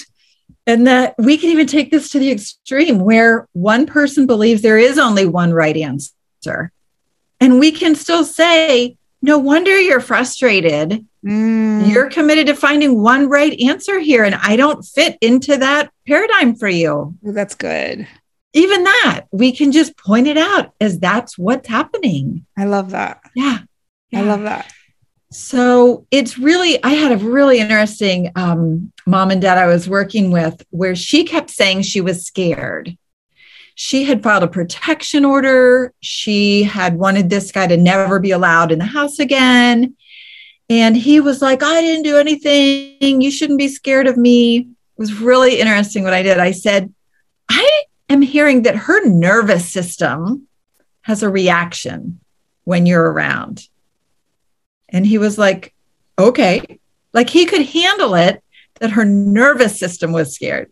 And 0.68 0.86
that 0.86 1.14
we 1.18 1.36
can 1.36 1.50
even 1.50 1.66
take 1.66 1.90
this 1.90 2.08
to 2.10 2.18
the 2.18 2.30
extreme 2.30 2.98
where 2.98 3.46
one 3.52 3.86
person 3.86 4.26
believes 4.26 4.62
there 4.62 4.78
is 4.78 4.98
only 4.98 5.26
one 5.26 5.52
right 5.52 5.76
answer. 5.76 6.72
And 7.40 7.60
we 7.60 7.70
can 7.70 7.94
still 7.94 8.24
say, 8.24 8.96
no 9.22 9.38
wonder 9.38 9.78
you're 9.78 10.00
frustrated 10.00 11.06
Mm. 11.26 11.88
You're 11.88 12.08
committed 12.08 12.46
to 12.46 12.54
finding 12.54 13.02
one 13.02 13.28
right 13.28 13.58
answer 13.60 13.98
here, 13.98 14.22
and 14.22 14.36
I 14.36 14.56
don't 14.56 14.84
fit 14.84 15.18
into 15.20 15.56
that 15.56 15.90
paradigm 16.06 16.54
for 16.54 16.68
you. 16.68 17.16
That's 17.22 17.54
good. 17.56 18.06
Even 18.52 18.84
that, 18.84 19.24
we 19.32 19.52
can 19.52 19.72
just 19.72 19.98
point 19.98 20.28
it 20.28 20.38
out 20.38 20.72
as 20.80 20.98
that's 20.98 21.36
what's 21.36 21.68
happening. 21.68 22.46
I 22.56 22.64
love 22.64 22.90
that. 22.90 23.20
Yeah. 23.34 23.58
yeah. 24.10 24.20
I 24.20 24.22
love 24.22 24.42
that. 24.42 24.72
So 25.32 26.06
it's 26.10 26.38
really, 26.38 26.82
I 26.82 26.90
had 26.90 27.12
a 27.12 27.22
really 27.22 27.58
interesting 27.58 28.30
um, 28.36 28.92
mom 29.06 29.30
and 29.30 29.42
dad 29.42 29.58
I 29.58 29.66
was 29.66 29.88
working 29.88 30.30
with 30.30 30.64
where 30.70 30.94
she 30.94 31.24
kept 31.24 31.50
saying 31.50 31.82
she 31.82 32.00
was 32.00 32.24
scared. 32.24 32.96
She 33.74 34.04
had 34.04 34.22
filed 34.22 34.44
a 34.44 34.48
protection 34.48 35.24
order. 35.24 35.92
She 36.00 36.62
had 36.62 36.96
wanted 36.96 37.28
this 37.28 37.52
guy 37.52 37.66
to 37.66 37.76
never 37.76 38.18
be 38.18 38.30
allowed 38.30 38.72
in 38.72 38.78
the 38.78 38.86
house 38.86 39.18
again. 39.18 39.96
And 40.68 40.96
he 40.96 41.20
was 41.20 41.40
like, 41.40 41.62
I 41.62 41.80
didn't 41.80 42.02
do 42.02 42.18
anything. 42.18 43.20
You 43.20 43.30
shouldn't 43.30 43.58
be 43.58 43.68
scared 43.68 44.06
of 44.06 44.16
me. 44.16 44.58
It 44.58 44.66
was 44.98 45.14
really 45.14 45.60
interesting 45.60 46.02
what 46.02 46.14
I 46.14 46.22
did. 46.22 46.38
I 46.38 46.50
said, 46.50 46.92
I 47.48 47.84
am 48.08 48.22
hearing 48.22 48.62
that 48.62 48.76
her 48.76 49.06
nervous 49.06 49.70
system 49.70 50.48
has 51.02 51.22
a 51.22 51.28
reaction 51.28 52.18
when 52.64 52.84
you're 52.84 53.10
around. 53.10 53.68
And 54.88 55.06
he 55.06 55.18
was 55.18 55.38
like, 55.38 55.72
okay. 56.18 56.80
Like 57.12 57.30
he 57.30 57.46
could 57.46 57.66
handle 57.66 58.14
it 58.14 58.42
that 58.80 58.90
her 58.90 59.04
nervous 59.04 59.78
system 59.78 60.12
was 60.12 60.34
scared. 60.34 60.70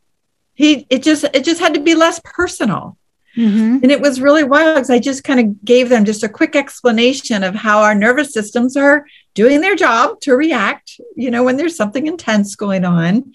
He 0.54 0.86
it 0.90 1.02
just 1.02 1.24
it 1.24 1.44
just 1.44 1.60
had 1.60 1.74
to 1.74 1.80
be 1.80 1.94
less 1.94 2.20
personal. 2.22 2.96
Mm-hmm. 3.36 3.78
And 3.82 3.90
it 3.90 4.00
was 4.00 4.20
really 4.20 4.44
wild 4.44 4.76
because 4.76 4.90
I 4.90 4.98
just 4.98 5.24
kind 5.24 5.40
of 5.40 5.64
gave 5.64 5.88
them 5.88 6.04
just 6.04 6.22
a 6.22 6.28
quick 6.28 6.54
explanation 6.54 7.42
of 7.42 7.54
how 7.54 7.80
our 7.80 7.94
nervous 7.94 8.32
systems 8.32 8.76
are 8.76 9.06
doing 9.34 9.60
their 9.60 9.76
job 9.76 10.20
to 10.22 10.34
react, 10.34 11.00
you 11.16 11.30
know, 11.30 11.42
when 11.42 11.56
there's 11.56 11.76
something 11.76 12.06
intense 12.06 12.56
going 12.56 12.84
on. 12.84 13.32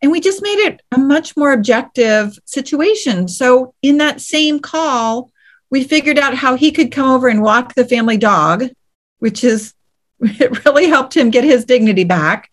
And 0.00 0.10
we 0.10 0.20
just 0.20 0.42
made 0.42 0.58
it 0.58 0.80
a 0.90 0.98
much 0.98 1.36
more 1.36 1.52
objective 1.52 2.36
situation. 2.44 3.28
So, 3.28 3.74
in 3.82 3.98
that 3.98 4.20
same 4.20 4.58
call, 4.58 5.30
we 5.70 5.84
figured 5.84 6.18
out 6.18 6.34
how 6.34 6.56
he 6.56 6.72
could 6.72 6.90
come 6.90 7.08
over 7.08 7.28
and 7.28 7.42
walk 7.42 7.74
the 7.74 7.84
family 7.84 8.16
dog, 8.16 8.64
which 9.18 9.44
is, 9.44 9.74
it 10.20 10.64
really 10.64 10.88
helped 10.88 11.16
him 11.16 11.30
get 11.30 11.44
his 11.44 11.64
dignity 11.64 12.04
back 12.04 12.50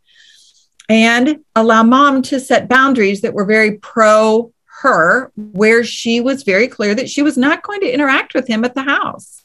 and 0.90 1.40
allow 1.56 1.84
mom 1.84 2.24
to 2.24 2.40
set 2.40 2.68
boundaries 2.68 3.22
that 3.22 3.34
were 3.34 3.46
very 3.46 3.78
pro 3.78 4.52
her, 4.82 5.32
where 5.36 5.84
she 5.84 6.22
was 6.22 6.44
very 6.44 6.68
clear 6.68 6.96
that 6.96 7.10
she 7.10 7.22
was 7.22 7.38
not 7.38 7.64
going 7.64 7.82
to 7.82 7.94
interact 7.94 8.34
with 8.34 8.48
him 8.48 8.64
at 8.64 8.74
the 8.74 8.84
house. 8.84 9.39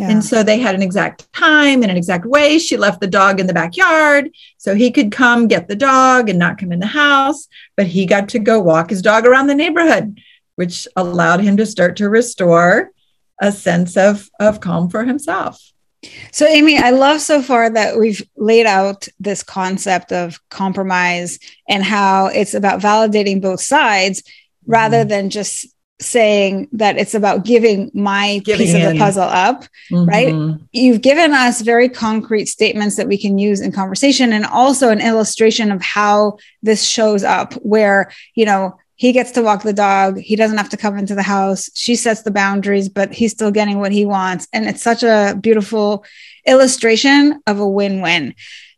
Yeah. 0.00 0.12
And 0.12 0.24
so 0.24 0.42
they 0.42 0.58
had 0.58 0.74
an 0.74 0.80
exact 0.80 1.30
time 1.34 1.82
and 1.82 1.90
an 1.90 1.96
exact 1.98 2.24
way. 2.24 2.58
She 2.58 2.78
left 2.78 3.02
the 3.02 3.06
dog 3.06 3.38
in 3.38 3.46
the 3.46 3.52
backyard 3.52 4.30
so 4.56 4.74
he 4.74 4.90
could 4.90 5.12
come 5.12 5.46
get 5.46 5.68
the 5.68 5.76
dog 5.76 6.30
and 6.30 6.38
not 6.38 6.56
come 6.56 6.72
in 6.72 6.80
the 6.80 6.86
house, 6.86 7.46
but 7.76 7.86
he 7.86 8.06
got 8.06 8.30
to 8.30 8.38
go 8.38 8.60
walk 8.60 8.88
his 8.88 9.02
dog 9.02 9.26
around 9.26 9.48
the 9.48 9.54
neighborhood, 9.54 10.18
which 10.56 10.88
allowed 10.96 11.40
him 11.40 11.58
to 11.58 11.66
start 11.66 11.96
to 11.96 12.08
restore 12.08 12.92
a 13.42 13.52
sense 13.52 13.98
of, 13.98 14.30
of 14.40 14.60
calm 14.60 14.88
for 14.88 15.04
himself. 15.04 15.60
So, 16.32 16.46
Amy, 16.46 16.78
I 16.78 16.90
love 16.90 17.20
so 17.20 17.42
far 17.42 17.68
that 17.68 17.98
we've 17.98 18.26
laid 18.38 18.64
out 18.64 19.06
this 19.18 19.42
concept 19.42 20.12
of 20.12 20.40
compromise 20.48 21.38
and 21.68 21.84
how 21.84 22.28
it's 22.28 22.54
about 22.54 22.80
validating 22.80 23.42
both 23.42 23.60
sides 23.60 24.22
rather 24.66 25.00
mm-hmm. 25.00 25.08
than 25.08 25.28
just 25.28 25.66
saying 26.00 26.68
that 26.72 26.96
it's 26.96 27.14
about 27.14 27.44
giving 27.44 27.90
my 27.92 28.38
giving 28.44 28.66
piece 28.66 28.74
in. 28.74 28.86
of 28.86 28.92
the 28.92 28.98
puzzle 28.98 29.22
up, 29.22 29.64
mm-hmm. 29.90 30.06
right? 30.06 30.58
You've 30.72 31.02
given 31.02 31.32
us 31.32 31.60
very 31.60 31.88
concrete 31.88 32.46
statements 32.46 32.96
that 32.96 33.06
we 33.06 33.18
can 33.18 33.38
use 33.38 33.60
in 33.60 33.70
conversation 33.70 34.32
and 34.32 34.46
also 34.46 34.88
an 34.88 35.00
illustration 35.00 35.70
of 35.70 35.82
how 35.82 36.38
this 36.62 36.84
shows 36.84 37.22
up 37.22 37.52
where, 37.54 38.10
you 38.34 38.46
know, 38.46 38.78
he 38.96 39.12
gets 39.12 39.30
to 39.32 39.42
walk 39.42 39.62
the 39.62 39.72
dog. 39.72 40.18
He 40.18 40.36
doesn't 40.36 40.58
have 40.58 40.68
to 40.70 40.76
come 40.76 40.98
into 40.98 41.14
the 41.14 41.22
house. 41.22 41.70
She 41.74 41.96
sets 41.96 42.22
the 42.22 42.30
boundaries, 42.30 42.88
but 42.88 43.12
he's 43.12 43.32
still 43.32 43.50
getting 43.50 43.78
what 43.78 43.92
he 43.92 44.04
wants. 44.04 44.46
And 44.52 44.66
it's 44.66 44.82
such 44.82 45.02
a 45.02 45.38
beautiful 45.40 46.04
illustration 46.46 47.40
of 47.46 47.60
a 47.60 47.68
win 47.68 48.02
win. 48.02 48.34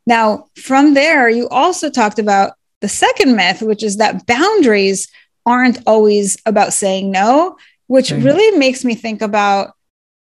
Now, 0.07 0.49
from 0.57 0.95
there, 0.95 1.29
you 1.29 1.49
also 1.49 1.91
talked 1.91 2.21
about 2.21 2.53
the 2.81 2.89
second 2.89 3.37
myth, 3.37 3.63
which 3.63 3.83
is 3.83 3.97
that 3.97 4.27
boundaries 4.27 5.09
aren't 5.47 5.79
always 5.87 6.37
about 6.47 6.73
saying 6.73 7.11
no, 7.11 7.57
which 7.87 8.11
really 8.11 8.59
makes 8.59 8.85
me 8.85 8.95
think 8.95 9.23
about 9.23 9.75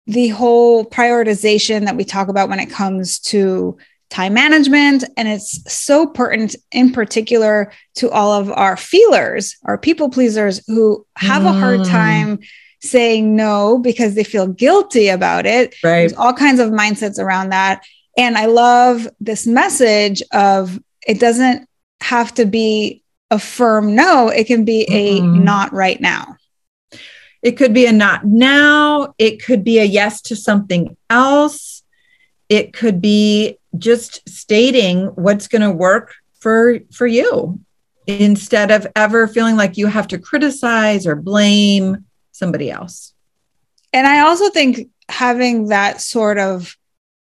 the 0.06 0.28
whole 0.28 0.84
prioritization 0.84 1.86
that 1.86 1.96
we 1.96 2.04
talk 2.04 2.28
about 2.28 2.48
when 2.48 2.60
it 2.60 2.70
comes 2.70 3.18
to 3.18 3.76
time 4.10 4.34
management. 4.34 5.04
And 5.16 5.28
it's 5.28 5.72
so 5.72 6.06
pertinent 6.06 6.56
in 6.72 6.92
particular 6.92 7.72
to 7.96 8.10
all 8.10 8.32
of 8.32 8.50
our 8.52 8.76
feelers, 8.76 9.56
our 9.64 9.78
people 9.78 10.10
pleasers 10.10 10.64
who 10.66 11.06
have 11.16 11.42
mm. 11.42 11.50
a 11.50 11.52
hard 11.52 11.80
mm. 11.80 11.90
time 11.90 12.38
saying 12.80 13.34
no 13.34 13.78
because 13.78 14.14
they 14.14 14.24
feel 14.24 14.46
guilty 14.46 15.08
about 15.08 15.46
it. 15.46 15.74
Right. 15.82 16.00
There's 16.00 16.12
all 16.12 16.34
kinds 16.34 16.60
of 16.60 16.70
mindsets 16.70 17.18
around 17.18 17.48
that. 17.50 17.82
And 18.16 18.36
I 18.36 18.46
love 18.46 19.08
this 19.20 19.46
message 19.46 20.22
of 20.32 20.78
it 21.06 21.18
doesn't 21.18 21.68
have 22.00 22.34
to 22.34 22.44
be 22.44 23.02
a 23.34 23.38
firm 23.38 23.96
no, 23.96 24.28
it 24.28 24.46
can 24.46 24.64
be 24.64 24.82
a 24.82 25.20
mm-hmm. 25.20 25.44
not 25.44 25.72
right 25.72 26.00
now. 26.00 26.36
It 27.42 27.58
could 27.58 27.74
be 27.74 27.84
a 27.84 27.92
not 27.92 28.24
now. 28.24 29.14
It 29.18 29.44
could 29.44 29.64
be 29.64 29.78
a 29.78 29.84
yes 29.84 30.22
to 30.22 30.36
something 30.36 30.96
else. 31.10 31.82
It 32.48 32.72
could 32.72 33.00
be 33.00 33.58
just 33.76 34.26
stating 34.28 35.06
what's 35.08 35.48
going 35.48 35.62
to 35.62 35.70
work 35.70 36.14
for 36.40 36.78
for 36.92 37.06
you 37.06 37.58
instead 38.06 38.70
of 38.70 38.86
ever 38.94 39.26
feeling 39.26 39.56
like 39.56 39.76
you 39.76 39.88
have 39.88 40.08
to 40.08 40.18
criticize 40.18 41.06
or 41.06 41.16
blame 41.16 42.04
somebody 42.32 42.70
else. 42.70 43.14
And 43.92 44.06
I 44.06 44.20
also 44.20 44.50
think 44.50 44.90
having 45.08 45.68
that 45.68 46.00
sort 46.00 46.38
of 46.38 46.76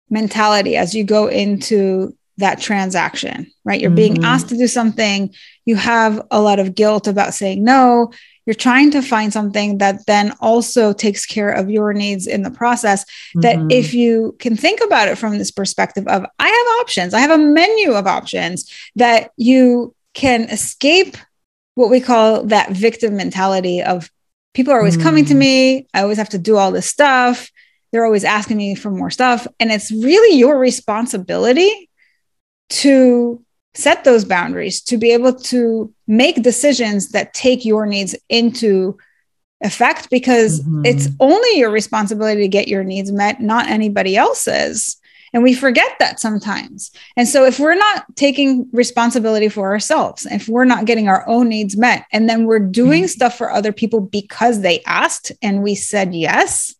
mentality 0.10 0.76
as 0.76 0.96
you 0.96 1.04
go 1.04 1.28
into 1.28 2.18
that 2.40 2.60
transaction, 2.60 3.52
right? 3.64 3.80
You're 3.80 3.92
being 3.92 4.16
mm-hmm. 4.16 4.26
asked 4.26 4.50
to 4.50 4.58
do 4.58 4.68
something, 4.68 5.34
you 5.66 5.76
have 5.76 6.26
a 6.32 6.42
lot 6.42 6.60
of 6.60 6.76
guilt 6.76 7.08
about 7.08 7.34
saying 7.34 7.64
no. 7.64 8.12
You're 8.46 8.56
trying 8.56 8.90
to 8.92 9.04
find 9.04 9.32
something 9.32 9.78
that 9.78 10.08
then 10.08 10.34
also 10.42 10.92
takes 10.92 11.26
care 11.26 11.52
of 11.52 11.70
your 11.70 11.94
needs 11.94 12.26
in 12.26 12.42
the 12.42 12.50
process. 12.50 13.04
Mm-hmm. 13.04 13.42
That 13.42 13.72
if 13.72 13.94
you 13.94 14.36
can 14.40 14.56
think 14.58 14.82
about 14.82 15.08
it 15.08 15.18
from 15.18 15.38
this 15.38 15.52
perspective 15.52 16.08
of, 16.08 16.26
I 16.40 16.48
have 16.48 16.82
options, 16.82 17.14
I 17.14 17.20
have 17.20 17.32
a 17.32 17.38
menu 17.38 17.92
of 17.94 18.08
options 18.08 18.72
that 18.96 19.32
you 19.38 19.94
can 20.16 20.44
escape 20.44 21.16
what 21.76 21.90
we 21.90 22.02
call 22.02 22.46
that 22.46 22.72
victim 22.72 23.16
mentality 23.16 23.84
of 23.84 24.10
people 24.54 24.74
are 24.74 24.80
always 24.80 24.96
mm-hmm. 24.96 25.04
coming 25.04 25.26
to 25.26 25.34
mm. 25.34 25.38
me. 25.38 25.88
I 25.94 26.02
always 26.02 26.18
have 26.18 26.30
to 26.30 26.40
do 26.40 26.58
all 26.58 26.72
this 26.72 26.88
stuff. 26.88 27.52
They're 27.92 28.06
always 28.06 28.24
asking 28.24 28.58
me 28.58 28.76
for 28.76 28.92
more 28.92 29.10
stuff. 29.10 29.48
And 29.60 29.72
it's 29.72 29.92
really 29.92 30.38
your 30.38 30.58
responsibility 30.58 31.89
to 32.70 33.44
set 33.76 34.04
those 34.04 34.26
boundaries, 34.26 34.82
to 34.82 34.98
be 34.98 35.12
able 35.12 35.34
to 35.34 35.94
make 36.08 36.42
decisions 36.42 37.10
that 37.10 37.34
take 37.34 37.66
your 37.66 37.86
needs 37.86 38.16
into 38.30 38.98
effect 39.62 40.10
because 40.10 40.62
mm-hmm. 40.62 40.86
it's 40.86 41.08
only 41.20 41.58
your 41.58 41.70
responsibility 41.70 42.42
to 42.42 42.48
get 42.48 42.68
your 42.68 42.84
needs 42.84 43.12
met, 43.12 43.42
not 43.42 43.68
anybody 43.68 44.16
else's. 44.16 44.98
And 45.32 45.44
we 45.44 45.54
forget 45.54 45.92
that 46.00 46.20
sometimes. 46.20 46.92
And 47.16 47.28
so, 47.28 47.46
if 47.46 47.60
we're 47.60 47.76
not 47.76 48.06
taking 48.16 48.68
responsibility 48.74 49.48
for 49.48 49.72
ourselves, 49.72 50.26
if 50.26 50.50
we're 50.50 50.66
not 50.66 50.86
getting 50.86 51.08
our 51.08 51.28
own 51.28 51.50
needs 51.50 51.78
met, 51.78 52.06
and 52.12 52.28
then 52.28 52.46
we're 52.46 52.58
doing 52.58 53.04
mm-hmm. 53.04 53.10
stuff 53.10 53.38
for 53.38 53.52
other 53.52 53.72
people 53.72 54.02
because 54.02 54.62
they 54.62 54.82
asked 54.86 55.32
and 55.44 55.62
we 55.62 55.76
said 55.76 56.16
yes, 56.16 56.74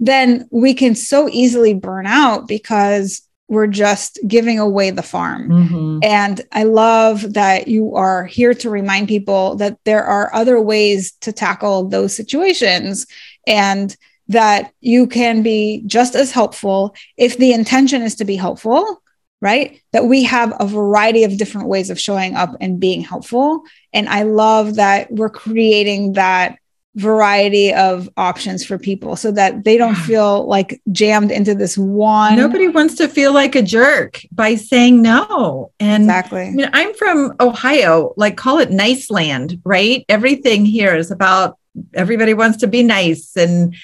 then 0.00 0.48
we 0.50 0.72
can 0.72 0.94
so 0.94 1.28
easily 1.28 1.74
burn 1.74 2.06
out 2.06 2.48
because 2.48 3.27
we're 3.48 3.66
just 3.66 4.18
giving 4.26 4.58
away 4.58 4.90
the 4.90 5.02
farm. 5.02 5.48
Mm-hmm. 5.48 5.98
And 6.02 6.40
I 6.52 6.64
love 6.64 7.32
that 7.32 7.66
you 7.66 7.94
are 7.94 8.26
here 8.26 8.52
to 8.54 8.70
remind 8.70 9.08
people 9.08 9.56
that 9.56 9.78
there 9.84 10.04
are 10.04 10.32
other 10.34 10.60
ways 10.60 11.12
to 11.22 11.32
tackle 11.32 11.88
those 11.88 12.14
situations 12.14 13.06
and 13.46 13.96
that 14.28 14.72
you 14.80 15.06
can 15.06 15.42
be 15.42 15.82
just 15.86 16.14
as 16.14 16.30
helpful 16.30 16.94
if 17.16 17.38
the 17.38 17.52
intention 17.52 18.02
is 18.02 18.14
to 18.16 18.26
be 18.26 18.36
helpful, 18.36 19.02
right? 19.40 19.80
That 19.92 20.04
we 20.04 20.24
have 20.24 20.52
a 20.60 20.66
variety 20.66 21.24
of 21.24 21.38
different 21.38 21.68
ways 21.68 21.88
of 21.88 21.98
showing 21.98 22.34
up 22.34 22.54
and 22.60 22.78
being 22.78 23.00
helpful. 23.00 23.62
And 23.94 24.08
I 24.10 24.24
love 24.24 24.74
that 24.74 25.10
we're 25.10 25.30
creating 25.30 26.12
that 26.12 26.58
variety 26.98 27.72
of 27.72 28.08
options 28.16 28.64
for 28.64 28.76
people 28.76 29.14
so 29.14 29.30
that 29.30 29.62
they 29.62 29.76
don't 29.76 29.94
feel 29.94 30.46
like 30.46 30.82
jammed 30.90 31.30
into 31.30 31.54
this 31.54 31.78
one. 31.78 32.36
Nobody 32.36 32.66
wants 32.66 32.96
to 32.96 33.08
feel 33.08 33.32
like 33.32 33.54
a 33.54 33.62
jerk 33.62 34.20
by 34.32 34.56
saying 34.56 35.00
no. 35.00 35.70
And 35.78 36.04
exactly. 36.04 36.42
I 36.42 36.50
mean, 36.50 36.70
I'm 36.72 36.92
from 36.94 37.34
Ohio, 37.38 38.14
like 38.16 38.36
call 38.36 38.58
it 38.58 38.72
nice 38.72 39.10
land, 39.10 39.60
right? 39.64 40.04
Everything 40.08 40.66
here 40.66 40.96
is 40.96 41.12
about 41.12 41.56
everybody 41.94 42.34
wants 42.34 42.58
to 42.58 42.66
be 42.66 42.82
nice. 42.82 43.36
And, 43.36 43.76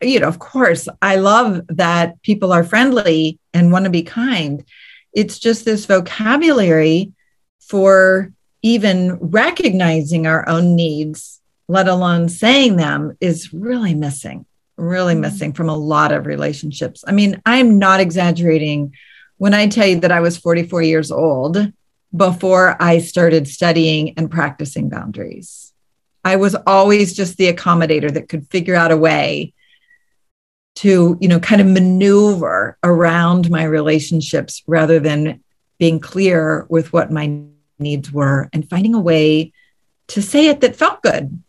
you 0.00 0.20
know, 0.20 0.28
of 0.28 0.38
course, 0.38 0.88
I 1.02 1.16
love 1.16 1.60
that 1.68 2.22
people 2.22 2.52
are 2.52 2.64
friendly 2.64 3.38
and 3.52 3.70
want 3.70 3.84
to 3.84 3.90
be 3.90 4.02
kind. 4.02 4.64
It's 5.12 5.38
just 5.38 5.66
this 5.66 5.84
vocabulary 5.84 7.12
for 7.60 8.32
even 8.62 9.16
recognizing 9.16 10.26
our 10.26 10.48
own 10.48 10.74
needs 10.74 11.41
let 11.72 11.88
alone 11.88 12.28
saying 12.28 12.76
them, 12.76 13.16
is 13.18 13.54
really 13.54 13.94
missing, 13.94 14.44
really 14.76 15.14
mm-hmm. 15.14 15.22
missing 15.22 15.52
from 15.54 15.70
a 15.70 15.76
lot 15.76 16.12
of 16.12 16.26
relationships. 16.26 17.02
I 17.06 17.12
mean, 17.12 17.40
I'm 17.46 17.78
not 17.78 17.98
exaggerating 17.98 18.94
when 19.38 19.54
I 19.54 19.68
tell 19.68 19.86
you 19.86 20.00
that 20.00 20.12
I 20.12 20.20
was 20.20 20.36
44 20.36 20.82
years 20.82 21.10
old 21.10 21.72
before 22.14 22.76
I 22.78 22.98
started 22.98 23.48
studying 23.48 24.12
and 24.18 24.30
practicing 24.30 24.90
boundaries. 24.90 25.72
I 26.22 26.36
was 26.36 26.54
always 26.66 27.14
just 27.14 27.38
the 27.38 27.50
accommodator 27.50 28.12
that 28.12 28.28
could 28.28 28.50
figure 28.50 28.74
out 28.74 28.92
a 28.92 28.96
way 28.96 29.54
to, 30.74 31.16
you 31.22 31.28
know, 31.28 31.40
kind 31.40 31.62
of 31.62 31.66
maneuver 31.66 32.76
around 32.84 33.50
my 33.50 33.64
relationships 33.64 34.62
rather 34.66 35.00
than 35.00 35.42
being 35.78 36.00
clear 36.00 36.66
with 36.68 36.92
what 36.92 37.10
my 37.10 37.40
needs 37.78 38.12
were 38.12 38.50
and 38.52 38.68
finding 38.68 38.94
a 38.94 39.00
way 39.00 39.54
to 40.08 40.20
say 40.20 40.48
it 40.48 40.60
that 40.60 40.76
felt 40.76 41.02
good 41.02 41.42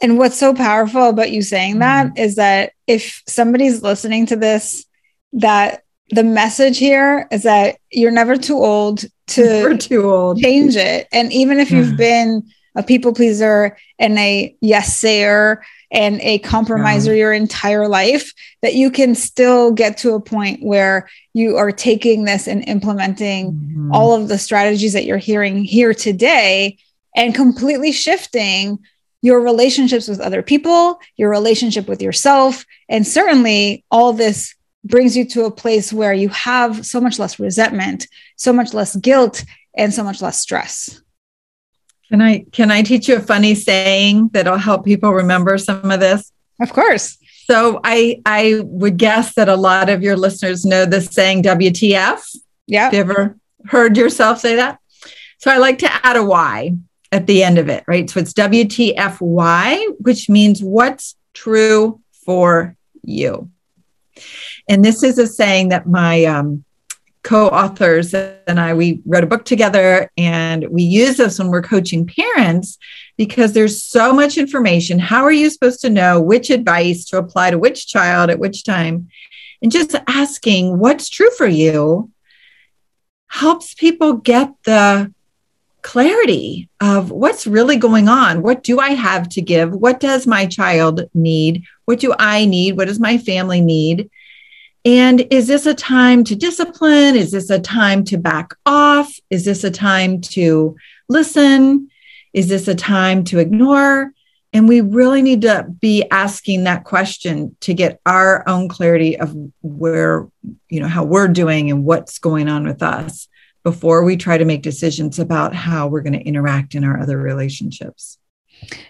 and 0.00 0.18
what's 0.18 0.36
so 0.36 0.54
powerful 0.54 1.08
about 1.08 1.32
you 1.32 1.42
saying 1.42 1.80
that 1.80 2.08
mm-hmm. 2.08 2.18
is 2.18 2.36
that 2.36 2.72
if 2.86 3.22
somebody's 3.26 3.82
listening 3.82 4.26
to 4.26 4.36
this, 4.36 4.86
that 5.32 5.82
the 6.10 6.24
message 6.24 6.78
here 6.78 7.26
is 7.30 7.42
that 7.42 7.78
you're 7.90 8.10
never 8.10 8.36
too 8.36 8.56
old 8.56 9.04
to 9.28 9.76
too 9.78 10.10
old. 10.10 10.40
change 10.40 10.76
it. 10.76 11.08
And 11.12 11.32
even 11.32 11.58
if 11.58 11.70
you've 11.70 11.96
been 11.96 12.48
a 12.76 12.82
people 12.82 13.12
pleaser 13.12 13.76
and 13.98 14.18
a 14.18 14.56
yes 14.60 14.96
sayer 14.96 15.62
and 15.90 16.20
a 16.20 16.38
compromiser 16.40 17.12
yeah. 17.12 17.18
your 17.18 17.32
entire 17.32 17.88
life, 17.88 18.32
that 18.62 18.74
you 18.74 18.90
can 18.90 19.14
still 19.14 19.72
get 19.72 19.98
to 19.98 20.14
a 20.14 20.20
point 20.20 20.62
where 20.62 21.08
you 21.34 21.56
are 21.56 21.72
taking 21.72 22.24
this 22.24 22.46
and 22.46 22.66
implementing 22.68 23.52
mm-hmm. 23.52 23.92
all 23.92 24.14
of 24.14 24.28
the 24.28 24.38
strategies 24.38 24.92
that 24.92 25.04
you're 25.04 25.18
hearing 25.18 25.64
here 25.64 25.92
today 25.92 26.78
and 27.16 27.34
completely 27.34 27.90
shifting 27.90 28.78
your 29.22 29.40
relationships 29.40 30.08
with 30.08 30.20
other 30.20 30.42
people, 30.42 31.00
your 31.16 31.30
relationship 31.30 31.88
with 31.88 32.00
yourself. 32.00 32.64
And 32.88 33.06
certainly 33.06 33.84
all 33.90 34.12
this 34.12 34.54
brings 34.84 35.16
you 35.16 35.24
to 35.26 35.44
a 35.44 35.50
place 35.50 35.92
where 35.92 36.12
you 36.12 36.28
have 36.28 36.86
so 36.86 37.00
much 37.00 37.18
less 37.18 37.38
resentment, 37.38 38.06
so 38.36 38.52
much 38.52 38.72
less 38.72 38.96
guilt, 38.96 39.44
and 39.76 39.92
so 39.92 40.04
much 40.04 40.22
less 40.22 40.38
stress. 40.38 41.00
Can 42.08 42.22
I 42.22 42.46
can 42.52 42.70
I 42.70 42.82
teach 42.82 43.08
you 43.08 43.16
a 43.16 43.20
funny 43.20 43.54
saying 43.54 44.30
that'll 44.32 44.56
help 44.56 44.84
people 44.84 45.12
remember 45.12 45.58
some 45.58 45.90
of 45.90 46.00
this? 46.00 46.32
Of 46.60 46.72
course. 46.72 47.18
So 47.50 47.80
I 47.84 48.22
I 48.24 48.62
would 48.64 48.96
guess 48.96 49.34
that 49.34 49.48
a 49.48 49.56
lot 49.56 49.90
of 49.90 50.02
your 50.02 50.16
listeners 50.16 50.64
know 50.64 50.86
this 50.86 51.06
saying 51.06 51.42
WTF. 51.42 52.20
Yeah. 52.66 52.84
Have 52.84 52.94
you 52.94 53.00
ever 53.00 53.36
heard 53.66 53.96
yourself 53.96 54.40
say 54.40 54.56
that? 54.56 54.78
So 55.38 55.50
I 55.50 55.58
like 55.58 55.78
to 55.78 56.06
add 56.06 56.16
a 56.16 56.24
Y 56.24 56.76
at 57.12 57.26
the 57.26 57.42
end 57.42 57.58
of 57.58 57.68
it, 57.68 57.84
right? 57.86 58.08
So 58.08 58.20
it's 58.20 58.32
WTFY, 58.34 59.96
which 59.98 60.28
means 60.28 60.62
what's 60.62 61.16
true 61.32 62.00
for 62.24 62.76
you. 63.02 63.50
And 64.68 64.84
this 64.84 65.02
is 65.02 65.18
a 65.18 65.26
saying 65.26 65.70
that 65.70 65.86
my 65.86 66.24
um, 66.24 66.64
co-authors 67.22 68.14
and 68.14 68.60
I 68.60 68.74
we 68.74 69.02
wrote 69.04 69.24
a 69.24 69.28
book 69.28 69.44
together 69.44 70.10
and 70.16 70.66
we 70.68 70.82
use 70.82 71.16
this 71.16 71.38
when 71.38 71.48
we're 71.48 71.62
coaching 71.62 72.06
parents 72.06 72.78
because 73.16 73.52
there's 73.52 73.82
so 73.82 74.12
much 74.12 74.38
information. 74.38 74.98
How 74.98 75.24
are 75.24 75.32
you 75.32 75.50
supposed 75.50 75.80
to 75.80 75.90
know 75.90 76.20
which 76.20 76.50
advice 76.50 77.04
to 77.06 77.18
apply 77.18 77.50
to 77.50 77.58
which 77.58 77.86
child 77.86 78.30
at 78.30 78.38
which 78.38 78.64
time? 78.64 79.08
And 79.60 79.72
just 79.72 79.94
asking 80.06 80.78
what's 80.78 81.08
true 81.08 81.30
for 81.30 81.46
you 81.46 82.10
helps 83.26 83.74
people 83.74 84.14
get 84.14 84.52
the 84.64 85.12
clarity 85.88 86.68
of 86.82 87.10
what's 87.10 87.46
really 87.46 87.76
going 87.76 88.10
on. 88.10 88.42
What 88.42 88.62
do 88.62 88.78
I 88.78 88.90
have 88.90 89.26
to 89.30 89.40
give? 89.40 89.72
What 89.72 90.00
does 90.00 90.26
my 90.26 90.44
child 90.44 91.08
need? 91.14 91.64
What 91.86 91.98
do 91.98 92.14
I 92.18 92.44
need? 92.44 92.76
What 92.76 92.88
does 92.88 93.00
my 93.00 93.16
family 93.16 93.62
need? 93.62 94.10
And 94.84 95.26
is 95.30 95.46
this 95.46 95.64
a 95.64 95.72
time 95.72 96.24
to 96.24 96.36
discipline? 96.36 97.16
Is 97.16 97.30
this 97.30 97.48
a 97.48 97.58
time 97.58 98.04
to 98.04 98.18
back 98.18 98.52
off? 98.66 99.10
Is 99.30 99.46
this 99.46 99.64
a 99.64 99.70
time 99.70 100.20
to 100.36 100.76
listen? 101.08 101.88
Is 102.34 102.48
this 102.48 102.68
a 102.68 102.74
time 102.74 103.24
to 103.24 103.38
ignore? 103.38 104.12
And 104.52 104.68
we 104.68 104.82
really 104.82 105.22
need 105.22 105.40
to 105.42 105.64
be 105.80 106.04
asking 106.10 106.64
that 106.64 106.84
question 106.84 107.56
to 107.60 107.72
get 107.72 107.98
our 108.04 108.46
own 108.46 108.68
clarity 108.68 109.18
of 109.18 109.34
where, 109.62 110.28
you 110.68 110.80
know, 110.80 110.88
how 110.88 111.04
we're 111.04 111.28
doing 111.28 111.70
and 111.70 111.86
what's 111.86 112.18
going 112.18 112.46
on 112.46 112.66
with 112.66 112.82
us 112.82 113.26
before 113.62 114.04
we 114.04 114.16
try 114.16 114.38
to 114.38 114.44
make 114.44 114.62
decisions 114.62 115.18
about 115.18 115.54
how 115.54 115.88
we're 115.88 116.02
going 116.02 116.12
to 116.12 116.24
interact 116.24 116.74
in 116.74 116.84
our 116.84 117.00
other 117.00 117.18
relationships. 117.18 118.18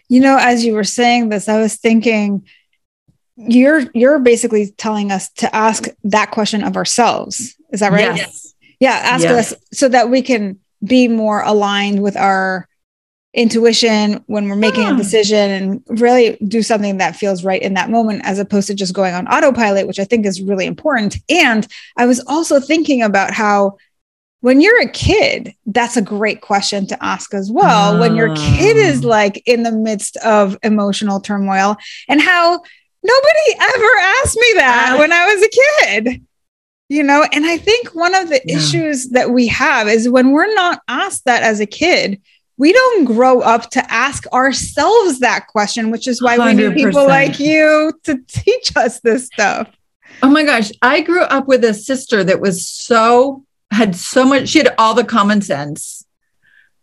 You 0.09 0.21
know, 0.21 0.39
as 0.41 0.65
you 0.65 0.75
were 0.75 0.85
saying 0.85 1.29
this, 1.29 1.49
I 1.49 1.61
was 1.61 1.77
thinking 1.77 2.47
you're 3.37 3.83
you're 3.95 4.19
basically 4.19 4.73
telling 4.77 5.13
us 5.13 5.31
to 5.35 5.55
ask 5.55 5.87
that 6.05 6.31
question 6.31 6.65
of 6.65 6.77
ourselves. 6.77 7.57
Is 7.71 7.81
that 7.81 7.93
right? 7.93 8.17
Yes. 8.17 8.55
Yeah, 8.81 8.93
ask 8.93 9.25
yes. 9.25 9.53
us 9.53 9.59
so 9.73 9.89
that 9.89 10.11
we 10.11 10.23
can 10.23 10.59
be 10.85 11.09
more 11.09 11.43
aligned 11.43 12.03
with 12.03 12.17
our 12.17 12.69
intuition 13.35 14.25
when 14.27 14.49
we're 14.49 14.57
making 14.57 14.83
yeah. 14.83 14.91
a 14.91 14.95
ah. 14.95 14.97
decision 14.97 15.51
and 15.51 16.01
really 16.01 16.39
do 16.49 16.63
something 16.63 16.97
that 16.97 17.15
feels 17.15 17.45
right 17.45 17.61
in 17.61 17.75
that 17.75 17.91
moment 17.91 18.23
as 18.25 18.39
opposed 18.39 18.67
to 18.67 18.75
just 18.75 18.95
going 18.95 19.15
on 19.15 19.29
autopilot 19.29 19.87
which 19.87 20.01
i 20.01 20.05
think 20.05 20.25
is 20.25 20.41
really 20.41 20.65
important 20.65 21.19
and 21.29 21.69
i 21.99 22.07
was 22.07 22.25
also 22.27 22.59
thinking 22.59 23.03
about 23.03 23.35
how 23.35 23.77
when 24.41 24.61
you're 24.61 24.81
a 24.81 24.91
kid, 24.91 25.55
that's 25.67 25.97
a 25.97 26.03
great 26.03 26.41
question 26.41 26.87
to 26.87 27.05
ask 27.05 27.35
as 27.35 27.51
well. 27.51 27.97
Uh, 27.97 28.01
when 28.01 28.15
your 28.15 28.35
kid 28.37 28.77
is 28.77 29.05
ah. 29.05 29.09
like 29.09 29.43
in 29.47 29.63
the 29.65 29.73
midst 29.73 30.17
of 30.19 30.57
emotional 30.63 31.21
turmoil, 31.21 31.77
and 32.09 32.21
how 32.21 32.61
nobody 33.03 33.55
ever 33.61 33.91
asked 34.23 34.37
me 34.37 34.53
that 34.55 34.93
uh, 34.95 34.99
when 34.99 35.13
I 35.13 35.35
was 35.35 35.43
a 35.43 35.51
kid, 36.05 36.27
you 36.89 37.03
know? 37.03 37.27
And 37.33 37.47
I 37.47 37.59
think 37.59 37.95
one 37.95 38.15
of 38.15 38.29
the 38.29 38.41
yeah. 38.45 38.57
issues 38.57 39.11
that 39.11 39.31
we 39.31 39.49
have 39.49 39.89
is 39.89 40.09
when 40.09 40.33
we're 40.33 40.55
not 40.55 40.83
asked 40.89 41.25
that 41.25 41.43
as 41.43 41.61
a 41.61 41.67
kid, 41.67 42.21
we 42.57 42.73
don't 42.73 43.05
grow 43.05 43.41
up 43.41 43.71
to 43.71 43.93
ask 43.93 44.27
ourselves 44.33 45.21
that 45.21 45.47
question, 45.49 45.91
which 45.91 46.09
is 46.09 46.21
why 46.21 46.37
100%. 46.37 46.47
we 46.47 46.55
need 46.55 46.75
people 46.75 47.07
like 47.07 47.39
you 47.39 47.93
to 48.05 48.19
teach 48.29 48.77
us 48.77 49.01
this 49.01 49.27
stuff. 49.27 49.71
Oh 50.23 50.29
my 50.29 50.45
gosh. 50.45 50.73
I 50.83 51.01
grew 51.01 51.23
up 51.23 51.47
with 51.47 51.65
a 51.65 51.75
sister 51.75 52.25
that 52.25 52.41
was 52.41 52.69
so 52.69 53.45
had 53.71 53.95
so 53.95 54.25
much, 54.25 54.49
she 54.49 54.59
had 54.59 54.75
all 54.79 54.95
the 54.95 55.05
common 55.05 55.43
sense. 55.43 56.05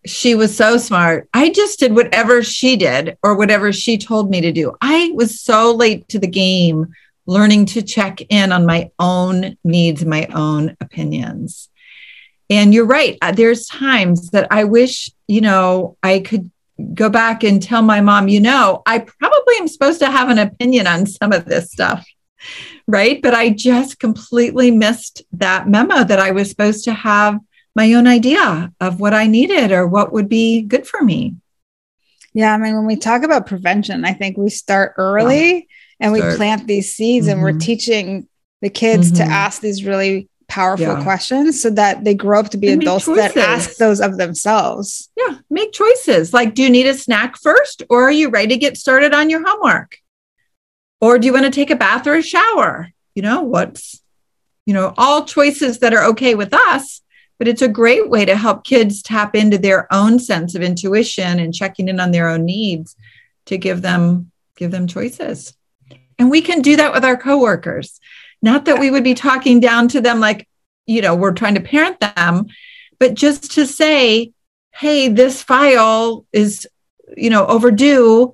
She 0.06 0.36
was 0.36 0.56
so 0.56 0.78
smart. 0.78 1.28
I 1.34 1.50
just 1.50 1.80
did 1.80 1.95
whatever 1.95 2.43
she 2.43 2.76
did 2.76 3.17
or 3.24 3.36
whatever 3.36 3.74
she 3.74 3.98
told 3.98 4.30
me 4.30 4.41
to 4.41 4.52
do. 4.52 4.76
I 4.82 5.12
was 5.15 5.41
so 5.41 5.74
late 5.74 6.08
to 6.10 6.19
the 6.19 6.28
game 6.28 6.93
learning 7.26 7.65
to 7.65 7.82
check 7.82 8.21
in 8.30 8.52
on 8.52 8.67
my 8.67 8.91
own 9.00 9.58
needs, 9.63 10.06
my 10.06 10.28
own 10.28 10.78
opinions. 10.80 11.69
And 12.52 12.71
you're 12.71 12.86
right. 12.86 13.17
Uh, 13.21 13.32
there's 13.32 13.65
times 13.65 14.30
that 14.30 14.48
I 14.52 14.65
wish, 14.65 15.10
you 15.28 15.41
know, 15.41 15.98
I 16.04 16.19
could 16.19 16.52
go 16.93 17.10
back 17.10 17.43
and 17.43 17.63
tell 17.63 17.82
my 17.82 18.02
mom, 18.02 18.28
you 18.28 18.39
know, 18.39 18.84
I 18.86 19.00
probably 19.00 19.56
am 19.58 19.67
supposed 19.67 20.00
to 20.00 20.12
have 20.12 20.30
an 20.30 20.38
opinion 20.38 20.86
on 20.86 21.08
some 21.08 21.32
of 21.32 21.45
this 21.45 21.71
stuff 21.71 22.06
right? 22.88 23.21
But 23.21 23.34
I 23.34 23.50
just 23.50 24.00
completely 24.00 24.71
missed 24.71 25.24
that 25.34 25.67
memo 25.67 26.04
that 26.04 26.19
I 26.19 26.32
was 26.32 26.50
supposed 26.50 26.84
to 26.86 26.93
have 26.93 27.39
my 27.76 27.93
own 27.93 28.08
idea 28.08 28.71
of 28.80 29.00
what 29.00 29.13
I 29.13 29.28
needed 29.28 29.71
or 29.71 29.88
what 29.88 30.13
would 30.13 30.30
be 30.30 30.62
good 30.62 30.88
for 30.88 31.02
me. 31.02 31.36
Yeah, 32.34 32.54
I 32.54 32.58
mean, 32.58 32.76
when 32.76 32.86
we 32.86 32.98
talk 32.98 33.24
about 33.24 33.48
prevention, 33.48 34.06
I 34.06 34.13
think 34.13 34.38
we 34.38 34.50
start 34.50 34.93
early 34.98 35.54
yeah. 35.54 35.62
and 36.00 36.15
start. 36.15 36.32
we 36.32 36.38
plant 36.38 36.67
these 36.67 36.93
seeds 36.93 37.28
mm-hmm. 37.28 37.34
and 37.34 37.41
we're 37.41 37.52
mm-hmm. 37.52 37.60
teaching 37.60 38.28
the 38.62 38.69
kids 38.69 39.12
mm-hmm. 39.12 39.24
to 39.24 39.32
ask 39.32 39.62
these 39.62 39.86
really 39.86 40.30
powerful 40.48 40.86
yeah. 40.86 41.04
questions 41.04 41.62
so 41.62 41.69
that 41.71 42.04
they 42.04 42.13
grow 42.13 42.39
up 42.39 42.50
to 42.50 42.58
be 42.58 42.69
and 42.69 42.82
adults 42.82 43.06
that 43.06 43.36
ask 43.36 43.78
those 43.78 44.00
of 44.00 44.17
themselves. 44.17 45.10
Yeah, 45.17 45.38
make 45.50 45.71
choices. 45.71 46.34
Like, 46.34 46.56
do 46.56 46.63
you 46.63 46.69
need 46.69 46.88
a 46.88 46.93
snack 46.93 47.38
first 47.38 47.84
or 47.89 48.04
are 48.04 48.12
you 48.12 48.30
ready 48.30 48.50
to 48.50 48.58
get 48.58 48.78
started 48.78 49.13
on 49.13 49.30
your 49.30 49.45
homework? 49.45 49.98
Or 51.06 51.20
do 51.20 51.28
you 51.28 51.34
want 51.34 51.46
to 51.46 51.52
take 51.52 51.70
a 51.70 51.76
bath 51.76 52.08
or 52.08 52.15
a 52.15 52.24
shower? 52.24 52.89
You 53.13 53.22
know, 53.22 53.44
what's, 53.44 54.02
you 54.65 54.74
know, 54.74 54.91
all 54.98 55.24
choices 55.24 55.78
that 55.80 55.94
are 55.94 56.04
okay 56.06 56.34
with 56.34 56.52
us, 56.52 57.04
but 57.38 57.48
it's 57.48 57.62
a 57.62 57.68
great 57.68 58.10
way 58.10 58.26
to 58.26 58.36
help 58.36 58.63
kids 58.63 59.04
tap 59.04 59.36
into 59.36 59.60
their 59.60 59.88
own 59.94 60.18
sense 60.18 60.56
of 60.56 60.63
intuition 60.63 61.38
and 61.38 61.54
checking 61.54 61.89
in 61.89 62.00
on 62.00 62.10
their 62.10 62.28
own 62.28 62.44
needs 62.44 62.96
to 63.46 63.56
give 63.56 63.84
them 63.84 64.32
give 64.58 64.72
them 64.72 64.88
choices. 64.88 65.56
And 66.18 66.32
we 66.32 66.41
can 66.41 66.63
do 66.63 66.76
that 66.78 66.91
with 66.91 67.06
our 67.06 67.18
coworkers. 67.18 68.00
Not 68.41 68.65
that 68.65 68.80
we 68.80 68.89
would 68.89 69.04
be 69.04 69.13
talking 69.13 69.60
down 69.60 69.88
to 69.89 70.02
them 70.02 70.20
like, 70.20 70.48
you 70.88 71.04
know, 71.04 71.15
we're 71.15 71.34
trying 71.34 71.54
to 71.54 71.62
parent 71.62 72.00
them, 72.00 72.48
but 72.98 73.13
just 73.13 73.52
to 73.52 73.68
say, 73.68 74.32
hey, 74.74 75.10
this 75.10 75.44
file 75.44 76.26
is, 76.34 76.68
you 77.15 77.30
know, 77.30 77.46
overdue 77.46 78.34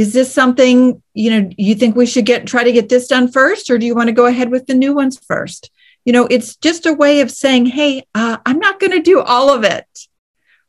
is 0.00 0.14
this 0.14 0.32
something 0.32 1.02
you 1.12 1.30
know 1.30 1.50
you 1.58 1.74
think 1.74 1.94
we 1.94 2.06
should 2.06 2.24
get 2.24 2.46
try 2.46 2.64
to 2.64 2.72
get 2.72 2.88
this 2.88 3.06
done 3.06 3.30
first 3.30 3.68
or 3.68 3.76
do 3.76 3.84
you 3.84 3.94
want 3.94 4.06
to 4.06 4.14
go 4.14 4.24
ahead 4.24 4.50
with 4.50 4.66
the 4.66 4.72
new 4.72 4.94
ones 4.94 5.18
first? 5.18 5.70
You 6.06 6.14
know 6.14 6.26
it's 6.30 6.56
just 6.56 6.86
a 6.86 6.94
way 6.94 7.20
of 7.20 7.30
saying 7.30 7.66
hey 7.66 8.06
uh, 8.14 8.38
i'm 8.46 8.58
not 8.58 8.80
going 8.80 8.92
to 8.92 9.02
do 9.02 9.20
all 9.20 9.50
of 9.50 9.62
it. 9.62 9.86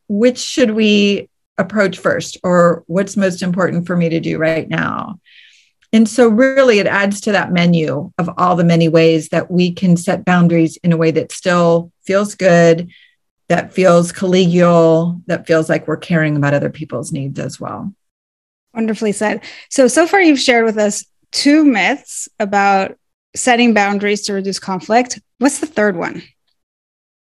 Which 0.10 0.38
should 0.38 0.72
we 0.72 1.30
approach 1.58 1.98
first 1.98 2.40
or 2.44 2.84
what's 2.88 3.16
most 3.16 3.42
important 3.42 3.88
for 3.88 3.96
me 3.96 4.10
to 4.10 4.20
do 4.20 4.38
right 4.38 4.68
now? 4.68 5.22
And 5.94 6.10
so 6.10 6.28
really 6.28 6.80
it 6.80 6.88
adds 6.88 7.22
to 7.22 7.32
that 7.32 7.54
menu 7.54 8.12
of 8.18 8.30
all 8.38 8.58
the 8.58 8.66
many 8.66 8.90
ways 8.90 9.30
that 9.30 9.50
we 9.50 9.72
can 9.72 9.96
set 9.96 10.26
boundaries 10.26 10.78
in 10.84 10.92
a 10.92 10.98
way 10.98 11.12
that 11.12 11.32
still 11.32 11.94
feels 12.02 12.36
good 12.36 12.90
that 13.48 13.74
feels 13.74 14.12
collegial 14.12 15.22
that 15.28 15.48
feels 15.48 15.70
like 15.70 15.88
we're 15.88 15.96
caring 15.98 16.36
about 16.36 16.54
other 16.54 16.70
people's 16.70 17.14
needs 17.14 17.40
as 17.40 17.58
well 17.58 17.94
Wonderfully 18.74 19.12
said. 19.12 19.42
So, 19.70 19.88
so 19.88 20.08
far 20.08 20.22
you've 20.22 20.40
shared 20.40 20.66
with 20.66 20.78
us 20.78 21.06
two 21.32 21.64
myths 21.64 22.30
about 22.40 22.98
setting 23.36 23.74
boundaries 23.74 24.24
to 24.24 24.34
reduce 24.34 24.60
conflict. 24.60 25.20
What's 25.40 25.60
the 25.60 25.68
third 25.68 25.96
one? 25.98 26.24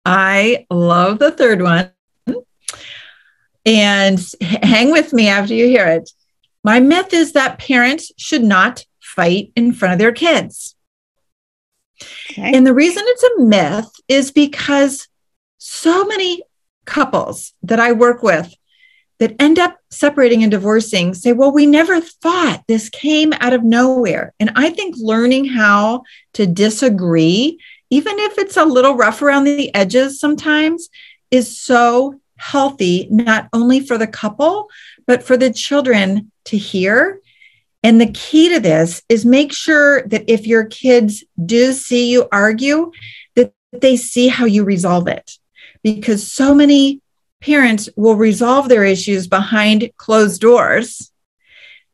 I 0.04 0.66
love 0.70 1.18
the 1.18 1.30
third 1.30 1.62
one. 1.62 1.92
And 3.66 4.18
hang 4.40 4.90
with 4.90 5.12
me 5.12 5.28
after 5.28 5.54
you 5.54 5.66
hear 5.66 5.86
it. 5.86 6.10
My 6.64 6.80
myth 6.80 7.12
is 7.12 7.32
that 7.32 7.58
parents 7.58 8.10
should 8.16 8.42
not 8.42 8.84
fight 9.00 9.52
in 9.56 9.72
front 9.72 9.92
of 9.92 9.98
their 9.98 10.12
kids. 10.12 10.74
Okay. 12.30 12.52
And 12.54 12.66
the 12.66 12.74
reason 12.74 13.02
it's 13.06 13.22
a 13.22 13.40
myth 13.42 13.90
is 14.08 14.30
because 14.30 15.08
so 15.58 16.04
many 16.04 16.42
couples 16.86 17.52
that 17.62 17.78
I 17.78 17.92
work 17.92 18.22
with 18.22 18.54
that 19.20 19.36
end 19.38 19.58
up 19.58 19.78
separating 19.90 20.42
and 20.42 20.50
divorcing 20.50 21.14
say, 21.14 21.32
well, 21.32 21.52
we 21.52 21.66
never 21.66 22.00
thought 22.00 22.64
this 22.66 22.88
came 22.88 23.32
out 23.34 23.52
of 23.52 23.62
nowhere. 23.62 24.32
And 24.40 24.50
I 24.56 24.70
think 24.70 24.96
learning 24.98 25.44
how 25.44 26.02
to 26.32 26.46
disagree, 26.46 27.60
even 27.90 28.18
if 28.18 28.38
it's 28.38 28.56
a 28.56 28.64
little 28.64 28.96
rough 28.96 29.20
around 29.20 29.44
the 29.44 29.72
edges 29.74 30.18
sometimes, 30.18 30.88
is 31.30 31.60
so 31.60 32.18
healthy, 32.38 33.06
not 33.10 33.48
only 33.52 33.80
for 33.80 33.98
the 33.98 34.06
couple, 34.06 34.68
but 35.06 35.22
for 35.22 35.36
the 35.36 35.52
children 35.52 36.32
to 36.46 36.56
hear. 36.56 37.20
And 37.82 38.00
the 38.00 38.10
key 38.10 38.48
to 38.48 38.60
this 38.60 39.02
is 39.10 39.26
make 39.26 39.52
sure 39.52 40.02
that 40.08 40.24
if 40.28 40.46
your 40.46 40.64
kids 40.64 41.24
do 41.44 41.72
see 41.72 42.10
you 42.10 42.26
argue, 42.32 42.90
that 43.36 43.52
they 43.72 43.96
see 43.96 44.28
how 44.28 44.46
you 44.46 44.64
resolve 44.64 45.08
it. 45.08 45.32
Because 45.82 46.26
so 46.26 46.54
many 46.54 47.02
parents 47.40 47.88
will 47.96 48.16
resolve 48.16 48.68
their 48.68 48.84
issues 48.84 49.26
behind 49.26 49.90
closed 49.96 50.40
doors. 50.40 51.10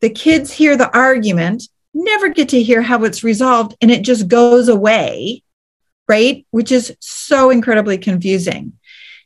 The 0.01 0.09
kids 0.09 0.51
hear 0.51 0.77
the 0.77 0.95
argument, 0.95 1.63
never 1.93 2.29
get 2.29 2.49
to 2.49 2.61
hear 2.61 2.81
how 2.81 3.03
it's 3.03 3.23
resolved, 3.23 3.75
and 3.81 3.89
it 3.89 4.03
just 4.03 4.27
goes 4.27 4.67
away, 4.67 5.43
right? 6.07 6.45
Which 6.51 6.71
is 6.71 6.95
so 6.99 7.49
incredibly 7.49 7.97
confusing. 7.97 8.73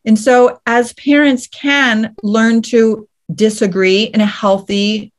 And 0.06 0.18
so, 0.18 0.60
as 0.66 0.94
parents 0.94 1.48
can 1.48 2.16
learn 2.24 2.62
to 2.64 3.08
disagree 3.34 4.04
in 4.04 4.22
a 4.22 4.26
healthy 4.26 5.12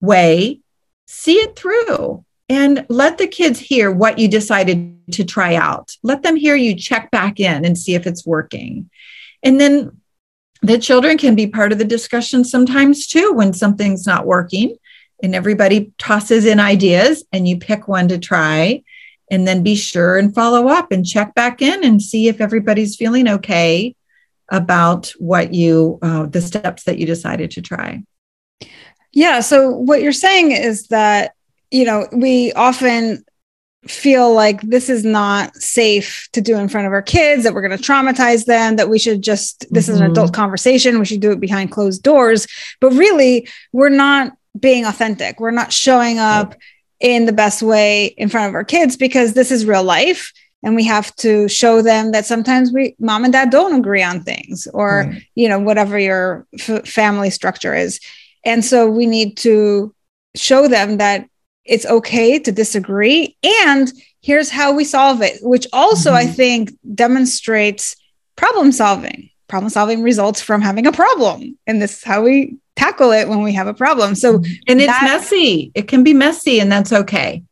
way, 0.00 0.60
see 1.06 1.34
it 1.34 1.56
through 1.56 2.24
and 2.48 2.86
let 2.88 3.18
the 3.18 3.26
kids 3.26 3.58
hear 3.58 3.90
what 3.90 4.18
you 4.18 4.28
decided 4.28 4.98
to 5.12 5.24
try 5.24 5.54
out. 5.54 5.96
Let 6.02 6.22
them 6.22 6.36
hear 6.36 6.56
you 6.56 6.76
check 6.76 7.10
back 7.10 7.40
in 7.40 7.64
and 7.64 7.78
see 7.78 7.94
if 7.94 8.06
it's 8.06 8.26
working. 8.26 8.90
And 9.44 9.60
then 9.60 10.00
the 10.62 10.78
children 10.78 11.18
can 11.18 11.36
be 11.36 11.46
part 11.46 11.70
of 11.70 11.78
the 11.78 11.84
discussion 11.84 12.42
sometimes 12.42 13.06
too 13.06 13.32
when 13.34 13.52
something's 13.52 14.06
not 14.06 14.26
working 14.26 14.76
and 15.22 15.34
everybody 15.34 15.92
tosses 15.98 16.46
in 16.46 16.58
ideas 16.58 17.22
and 17.32 17.46
you 17.46 17.58
pick 17.58 17.86
one 17.86 18.08
to 18.08 18.18
try. 18.18 18.82
And 19.30 19.48
then 19.48 19.62
be 19.62 19.74
sure 19.74 20.18
and 20.18 20.34
follow 20.34 20.68
up 20.68 20.92
and 20.92 21.04
check 21.04 21.34
back 21.34 21.62
in 21.62 21.82
and 21.82 22.00
see 22.00 22.28
if 22.28 22.42
everybody's 22.42 22.94
feeling 22.94 23.26
okay 23.26 23.96
about 24.50 25.12
what 25.18 25.54
you 25.54 25.98
uh, 26.02 26.26
the 26.26 26.42
steps 26.42 26.84
that 26.84 26.98
you 26.98 27.06
decided 27.06 27.50
to 27.52 27.62
try. 27.62 28.02
Yeah. 29.12 29.40
So 29.40 29.70
what 29.70 30.02
you're 30.02 30.12
saying 30.12 30.52
is 30.52 30.88
that 30.88 31.32
you 31.70 31.86
know 31.86 32.06
we 32.12 32.52
often 32.52 33.24
feel 33.90 34.32
like 34.32 34.60
this 34.62 34.88
is 34.88 35.04
not 35.04 35.54
safe 35.56 36.28
to 36.32 36.40
do 36.40 36.56
in 36.56 36.68
front 36.68 36.86
of 36.86 36.92
our 36.92 37.02
kids, 37.02 37.44
that 37.44 37.54
we're 37.54 37.66
going 37.66 37.76
to 37.76 37.82
traumatize 37.82 38.46
them, 38.46 38.76
that 38.76 38.88
we 38.88 38.98
should 38.98 39.22
just, 39.22 39.66
this 39.70 39.86
mm-hmm. 39.86 39.94
is 39.94 40.00
an 40.00 40.10
adult 40.10 40.28
mm-hmm. 40.28 40.40
conversation, 40.40 40.98
we 40.98 41.04
should 41.04 41.20
do 41.20 41.32
it 41.32 41.40
behind 41.40 41.70
closed 41.70 42.02
doors. 42.02 42.46
But 42.80 42.92
really, 42.92 43.48
we're 43.72 43.88
not 43.88 44.32
being 44.58 44.84
authentic. 44.84 45.40
We're 45.40 45.50
not 45.50 45.72
showing 45.72 46.18
up 46.18 46.54
in 47.00 47.26
the 47.26 47.32
best 47.32 47.62
way 47.62 48.06
in 48.06 48.28
front 48.28 48.48
of 48.48 48.54
our 48.54 48.64
kids 48.64 48.96
because 48.96 49.34
this 49.34 49.50
is 49.50 49.66
real 49.66 49.84
life. 49.84 50.32
And 50.62 50.74
we 50.74 50.84
have 50.84 51.14
to 51.16 51.46
show 51.48 51.82
them 51.82 52.12
that 52.12 52.24
sometimes 52.24 52.72
we, 52.72 52.96
mom 52.98 53.24
and 53.24 53.32
dad 53.32 53.50
don't 53.50 53.74
agree 53.74 54.02
on 54.02 54.22
things 54.22 54.66
or, 54.72 55.00
right. 55.00 55.22
you 55.34 55.48
know, 55.48 55.58
whatever 55.58 55.98
your 55.98 56.46
f- 56.58 56.88
family 56.88 57.28
structure 57.28 57.74
is. 57.74 58.00
And 58.46 58.64
so 58.64 58.88
we 58.88 59.04
need 59.04 59.36
to 59.38 59.94
show 60.34 60.66
them 60.68 60.96
that 60.98 61.28
it's 61.64 61.86
okay 61.86 62.38
to 62.38 62.52
disagree. 62.52 63.36
And 63.42 63.92
here's 64.20 64.50
how 64.50 64.72
we 64.74 64.84
solve 64.84 65.20
it 65.20 65.38
which 65.42 65.66
also 65.70 66.08
mm-hmm. 66.08 66.16
i 66.16 66.32
think 66.32 66.72
demonstrates 66.94 67.94
problem 68.36 68.72
solving. 68.72 69.30
Problem 69.48 69.70
solving 69.70 70.02
results 70.02 70.40
from 70.40 70.62
having 70.62 70.86
a 70.86 70.92
problem. 70.92 71.58
And 71.66 71.80
this 71.80 71.98
is 71.98 72.04
how 72.04 72.22
we 72.22 72.56
tackle 72.76 73.12
it 73.12 73.28
when 73.28 73.42
we 73.42 73.52
have 73.52 73.66
a 73.66 73.74
problem. 73.74 74.14
So 74.14 74.38
mm-hmm. 74.38 74.52
and 74.66 74.80
it's 74.80 75.02
messy. 75.02 75.70
It 75.74 75.86
can 75.86 76.02
be 76.02 76.14
messy 76.14 76.60
and 76.60 76.72
that's 76.72 76.92
okay. 76.92 77.42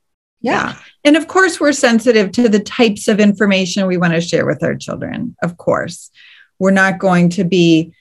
Yeah. 0.41 0.77
And 1.05 1.17
of 1.17 1.29
course 1.29 1.61
we're 1.61 1.73
sensitive 1.73 2.33
to 2.33 2.49
the 2.49 2.61
types 2.61 3.09
of 3.09 3.21
information 3.21 3.87
we 3.87 3.97
want 3.97 4.15
to 4.15 4.21
share 4.21 4.47
with 4.47 4.63
our 4.63 4.75
children 4.75 5.37
of 5.43 5.57
course. 5.57 6.11
We're 6.59 6.71
not 6.71 6.99
going 6.99 7.29
to 7.31 7.45
be 7.45 7.93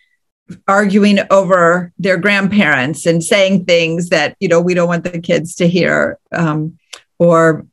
arguing 0.68 1.20
over 1.30 1.92
their 1.98 2.18
grandparents 2.18 3.06
and 3.06 3.24
saying 3.24 3.66
things 3.66 4.10
that 4.10 4.36
you 4.40 4.48
know 4.48 4.62
we 4.62 4.74
don't 4.74 4.88
want 4.88 5.04
the 5.04 5.20
kids 5.20 5.56
to 5.56 5.68
hear 5.68 6.18
um, 6.32 6.78
or 7.20 7.66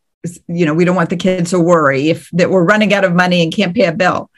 you 0.46 0.66
know 0.66 0.74
we 0.74 0.84
don't 0.84 0.96
want 0.96 1.10
the 1.10 1.16
kids 1.16 1.50
to 1.50 1.60
worry 1.60 2.08
if 2.10 2.30
that 2.32 2.50
we're 2.50 2.64
running 2.64 2.92
out 2.92 3.04
of 3.04 3.14
money 3.14 3.42
and 3.42 3.54
can't 3.54 3.74
pay 3.74 3.84
a 3.84 3.92
bill. 3.92 4.30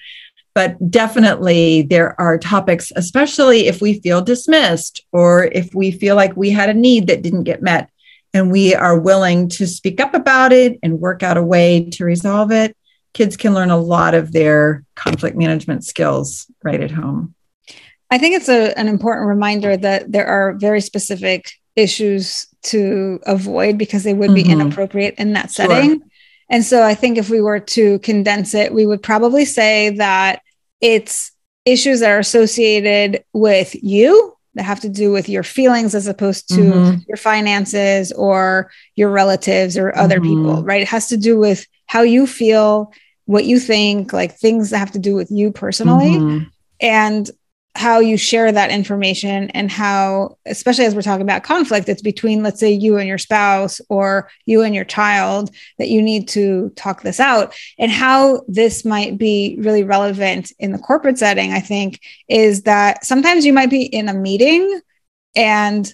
But 0.53 0.90
definitely 0.90 1.83
there 1.83 2.20
are 2.20 2.37
topics 2.37 2.92
especially 2.96 3.68
if 3.68 3.81
we 3.81 4.00
feel 4.00 4.20
dismissed 4.20 5.05
or 5.12 5.44
if 5.44 5.74
we 5.74 5.90
feel 5.90 6.16
like 6.16 6.37
we 6.37 6.50
had 6.50 6.68
a 6.68 6.74
need 6.74 7.07
that 7.07 7.22
didn't 7.22 7.44
get 7.44 7.62
met 7.62 7.90
and 8.33 8.50
we 8.50 8.74
are 8.74 8.98
willing 8.98 9.48
to 9.48 9.66
speak 9.66 10.00
up 10.00 10.14
about 10.14 10.53
it 10.53 10.79
and 10.83 11.00
work 11.00 11.22
out 11.22 11.37
a 11.37 11.42
way 11.42 11.88
to 11.90 12.05
resolve 12.05 12.50
it 12.50 12.76
kids 13.12 13.37
can 13.37 13.55
learn 13.55 13.70
a 13.70 13.76
lot 13.76 14.14
of 14.14 14.33
their 14.33 14.85
conflict 14.94 15.37
management 15.37 15.85
skills 15.85 16.50
right 16.62 16.81
at 16.81 16.90
home 16.90 17.35
I 18.11 18.18
think 18.18 18.37
it's 18.37 18.49
a, 18.49 18.77
an 18.79 18.88
important 18.88 19.29
reminder 19.29 19.77
that 19.77 20.11
there 20.11 20.27
are 20.27 20.55
very 20.55 20.81
specific 20.81 21.53
issues 21.77 22.46
to 22.62 23.20
avoid 23.27 23.79
because 23.79 24.03
they 24.03 24.14
would 24.14 24.35
be 24.35 24.42
mm-hmm. 24.42 24.61
inappropriate 24.61 25.14
in 25.18 25.33
that 25.35 25.51
setting. 25.51 26.01
Sure. 26.01 26.09
And 26.51 26.64
so 26.64 26.83
I 26.83 26.94
think 26.94 27.16
if 27.16 27.31
we 27.31 27.40
were 27.40 27.61
to 27.61 28.01
condense 28.01 28.55
it, 28.55 28.75
we 28.75 28.85
would 28.85 29.03
probably 29.03 29.44
say 29.44 29.90
that 29.90 30.42
it's 30.81 31.31
issues 31.64 32.01
that 32.01 32.11
are 32.11 32.18
associated 32.18 33.25
with 33.33 33.75
you 33.83 34.37
that 34.55 34.64
have 34.64 34.81
to 34.81 34.88
do 34.88 35.12
with 35.12 35.29
your 35.29 35.44
feelings 35.44 35.94
as 35.94 36.09
opposed 36.09 36.49
to 36.49 36.61
mm-hmm. 36.61 36.99
your 37.07 37.16
finances 37.16 38.11
or 38.12 38.70
your 38.96 39.11
relatives 39.11 39.79
or 39.79 39.96
other 39.96 40.18
mm-hmm. 40.18 40.44
people, 40.44 40.64
right? 40.64 40.83
It 40.83 40.88
has 40.88 41.07
to 41.09 41.16
do 41.16 41.38
with 41.38 41.66
how 41.87 42.03
you 42.03 42.27
feel, 42.27 42.92
what 43.27 43.44
you 43.44 43.61
think, 43.61 44.12
like 44.12 44.37
things 44.37 44.70
that 44.70 44.79
have 44.79 44.90
to 44.92 44.99
do 44.99 45.14
with 45.14 45.31
you 45.31 45.53
personally. 45.53 46.16
Mm-hmm. 46.16 46.49
And 46.81 47.31
how 47.76 48.00
you 48.00 48.16
share 48.16 48.50
that 48.50 48.70
information 48.70 49.48
and 49.50 49.70
how 49.70 50.37
especially 50.44 50.85
as 50.85 50.94
we're 50.94 51.02
talking 51.02 51.22
about 51.22 51.44
conflict 51.44 51.88
it's 51.88 52.02
between 52.02 52.42
let's 52.42 52.59
say 52.59 52.70
you 52.70 52.96
and 52.96 53.06
your 53.06 53.18
spouse 53.18 53.80
or 53.88 54.28
you 54.44 54.62
and 54.62 54.74
your 54.74 54.85
child 54.85 55.54
that 55.78 55.88
you 55.88 56.02
need 56.02 56.28
to 56.28 56.70
talk 56.70 57.02
this 57.02 57.20
out. 57.20 57.54
And 57.78 57.90
how 57.90 58.42
this 58.48 58.85
might 58.85 59.18
be 59.18 59.56
really 59.61 59.85
relevant 59.85 60.52
in 60.59 60.72
the 60.72 60.78
corporate 60.78 61.18
setting 61.18 61.52
i 61.52 61.61
think 61.61 62.00
is 62.28 62.62
that 62.62 63.04
sometimes 63.04 63.46
you 63.46 63.52
might 63.52 63.70
be 63.70 63.83
in 63.83 64.09
a 64.09 64.14
meeting 64.14 64.80
and 65.37 65.92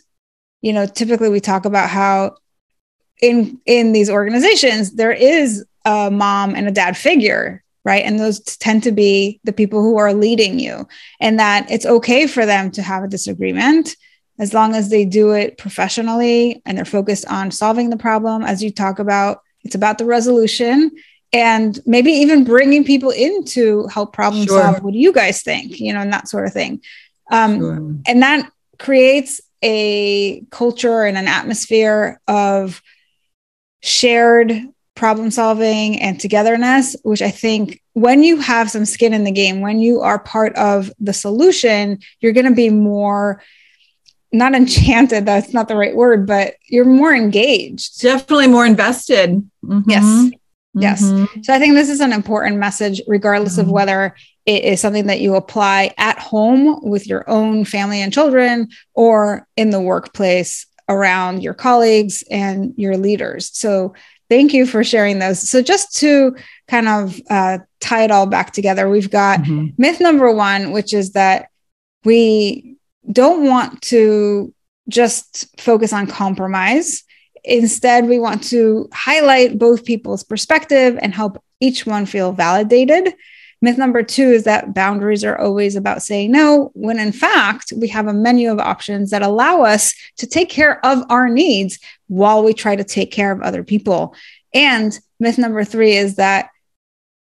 you 0.63 0.73
know 0.73 0.87
typically 0.87 1.29
we 1.29 1.41
talk 1.41 1.65
about 1.65 1.91
how 1.91 2.37
in 3.21 3.61
in 3.67 3.93
these 3.93 4.11
organizations 4.11 4.93
there 4.93 5.13
is 5.13 5.65
a 5.85 6.11
mom 6.11 6.55
and 6.55 6.69
a 6.69 6.73
dad 6.73 6.97
figure 6.97 7.63
right? 7.87 8.05
And 8.05 8.19
those 8.19 8.41
tend 8.41 8.83
to 8.83 8.91
be 8.91 9.41
the 9.45 9.53
people 9.53 9.81
who 9.81 9.97
are 9.97 10.13
leading 10.13 10.59
you, 10.59 10.89
and 11.21 11.39
that 11.39 11.71
it's 11.71 11.87
okay 11.87 12.27
for 12.27 12.45
them 12.45 12.73
to 12.73 12.83
have 12.83 13.05
a 13.05 13.09
disagreement 13.09 13.97
as 14.39 14.53
long 14.53 14.75
as 14.75 14.91
they 14.91 15.05
do 15.05 15.31
it 15.31 15.57
professionally 15.57 16.61
and 16.67 16.77
they're 16.77 16.85
focused 16.85 17.27
on 17.27 17.51
solving 17.51 17.89
the 17.89 17.97
problem. 17.97 18.43
As 18.43 18.63
you 18.63 18.71
talk 18.71 18.99
about, 18.99 19.41
it's 19.63 19.77
about 19.77 19.99
the 19.99 20.05
resolution 20.05 20.91
and 21.33 21.79
maybe 21.87 22.11
even 22.11 22.45
bringing 22.45 22.85
people 22.85 23.11
in 23.11 23.45
to 23.45 23.87
help 23.87 24.13
problem 24.13 24.45
sure. 24.47 24.61
solve. 24.61 24.83
What 24.83 24.93
do 24.93 24.99
you 24.99 25.13
guys 25.13 25.43
think? 25.43 25.81
You 25.81 25.93
know, 25.95 26.01
and 26.01 26.13
that 26.13 26.29
sort 26.29 26.47
of 26.47 26.53
thing. 26.53 26.83
Um, 27.31 27.59
sure. 27.59 27.77
And 28.07 28.23
that 28.23 28.51
creates 28.79 29.41
a 29.63 30.43
culture 30.51 31.05
and 31.05 31.17
an 31.17 31.29
atmosphere 31.29 32.21
of 32.29 32.83
shared 33.83 34.53
problem 34.97 35.31
solving 35.31 36.01
and 36.01 36.19
togetherness, 36.19 36.97
which 37.05 37.23
I 37.23 37.31
think 37.31 37.81
when 37.93 38.23
you 38.23 38.39
have 38.39 38.71
some 38.71 38.85
skin 38.85 39.15
in 39.15 39.25
the 39.25 39.31
game, 39.31 39.61
when 39.61 39.79
you 39.79 40.01
are 40.01 40.19
part 40.19 40.55
of 40.57 40.91
the 40.99 41.13
solution, 41.13 42.01
you're 42.21 42.33
going 42.33 42.47
to 42.49 42.55
be 42.55 42.71
more 42.71 43.43
not 44.33 44.55
enchanted 44.55 45.25
that's 45.25 45.55
not 45.55 45.69
the 45.69 45.77
right 45.77 45.95
word 45.95 46.27
but 46.27 46.55
you're 46.67 46.85
more 46.85 47.15
engaged 47.15 48.01
definitely 48.03 48.49
more 48.49 48.67
invested 48.67 49.31
mm-hmm. 49.65 49.89
yes 49.89 50.31
yes 50.75 51.03
mm-hmm. 51.03 51.43
so 51.43 51.55
i 51.55 51.59
think 51.59 51.75
this 51.75 51.89
is 51.89 52.01
an 52.01 52.13
important 52.13 52.57
message 52.57 53.01
regardless 53.07 53.55
mm-hmm. 53.55 53.63
of 53.63 53.71
whether 53.71 54.15
it 54.45 54.65
is 54.65 54.81
something 54.81 55.07
that 55.07 55.21
you 55.21 55.35
apply 55.37 55.93
at 55.97 56.19
home 56.19 56.79
with 56.83 57.07
your 57.07 57.29
own 57.31 57.65
family 57.65 58.03
and 58.03 58.13
children 58.13 58.69
or 58.95 59.47
in 59.57 59.71
the 59.71 59.81
workplace 59.81 60.67
around 60.89 61.43
your 61.43 61.55
colleagues 61.55 62.23
and 62.31 62.75
your 62.77 62.97
leaders 62.97 63.51
so 63.57 63.95
Thank 64.29 64.53
you 64.53 64.67
for 64.67 64.83
sharing 64.83 65.19
those. 65.19 65.49
So, 65.49 65.63
just 65.63 65.97
to 66.01 66.37
kind 66.69 66.89
of 66.89 67.21
uh, 67.31 67.59
tie 67.81 68.05
it 68.05 68.11
all 68.11 68.27
back 68.27 68.53
together, 68.53 68.89
we've 68.89 69.11
got 69.11 69.41
mm-hmm. 69.41 69.69
myth 69.79 70.01
number 70.01 70.33
one, 70.33 70.73
which 70.73 70.93
is 70.93 71.13
that 71.13 71.49
we 72.05 72.77
don't 73.11 73.45
want 73.45 73.83
to 73.83 74.53
just 74.89 75.61
focus 75.61 75.93
on 75.93 76.07
compromise. 76.07 77.05
Instead, 77.45 78.09
we 78.09 78.19
want 78.19 78.43
to 78.45 78.89
highlight 78.93 79.59
both 79.59 79.85
people's 79.85 80.25
perspective 80.25 80.99
and 81.01 81.15
help 81.15 81.43
each 81.61 81.87
one 81.87 82.07
feel 82.07 82.33
validated. 82.33 83.15
Myth 83.63 83.79
number 83.79 84.03
two 84.03 84.31
is 84.31 84.45
that 84.45 84.75
boundaries 84.75 85.25
are 85.25 85.39
always 85.39 85.77
about 85.77 86.03
saying 86.03 86.31
no, 86.31 86.71
when 86.75 86.99
in 86.99 87.13
fact, 87.13 87.73
we 87.77 87.89
have 87.89 88.07
a 88.07 88.13
menu 88.13 88.51
of 88.53 88.59
options 88.59 89.11
that 89.11 89.23
allow 89.23 89.63
us 89.63 89.95
to 90.19 90.27
take 90.27 90.51
care 90.51 90.85
of 90.85 91.05
our 91.09 91.29
needs 91.29 91.79
while 92.09 92.43
we 92.43 92.55
try 92.55 92.77
to 92.77 92.85
take 92.85 93.13
care 93.13 93.33
of 93.33 93.43
other 93.43 93.65
people. 93.65 94.15
And 94.55 94.99
myth 95.19 95.39
number 95.39 95.65
three 95.65 95.97
is 95.97 96.17
that 96.17 96.51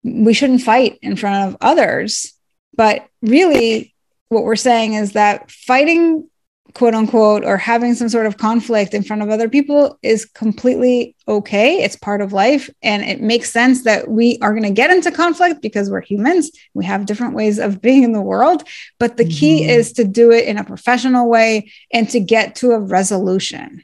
we 0.04 0.34
shouldn't 0.34 0.62
fight 0.62 1.00
in 1.02 1.16
front 1.16 1.50
of 1.50 1.58
others, 1.62 2.34
but 2.76 3.08
really, 3.22 3.94
what 4.30 4.44
we're 4.44 4.56
saying 4.56 4.94
is 4.94 5.14
that 5.14 5.50
fighting 5.50 6.30
quote 6.74 6.94
unquote 6.94 7.44
or 7.44 7.58
having 7.58 7.96
some 7.96 8.10
sort 8.10 8.26
of 8.26 8.38
conflict 8.38 8.94
in 8.94 9.02
front 9.02 9.22
of 9.22 9.30
other 9.30 9.50
people 9.50 9.98
is 10.04 10.26
completely 10.26 11.16
okay. 11.28 11.82
It's 11.84 11.96
part 11.96 12.22
of 12.22 12.34
life. 12.34 12.70
And 12.84 13.04
it 13.04 13.22
makes 13.22 13.52
sense 13.52 13.84
that 13.84 14.08
we 14.10 14.38
are 14.42 14.52
going 14.52 14.64
to 14.64 14.70
get 14.70 14.92
into 14.92 15.12
conflict 15.12 15.62
because 15.62 15.90
we're 15.90 16.02
humans. 16.02 16.52
We 16.74 16.86
have 16.86 17.06
different 17.06 17.34
ways 17.34 17.58
of 17.58 17.82
being 17.82 18.04
in 18.04 18.12
the 18.12 18.22
world. 18.22 18.64
But 19.00 19.18
the 19.18 19.24
mm-hmm. 19.24 19.40
key 19.40 19.64
is 19.68 19.94
to 19.94 20.04
do 20.04 20.32
it 20.32 20.46
in 20.46 20.58
a 20.58 20.64
professional 20.64 21.30
way 21.30 21.72
and 21.92 22.10
to 22.10 22.20
get 22.20 22.56
to 22.58 22.72
a 22.72 22.80
resolution 22.80 23.84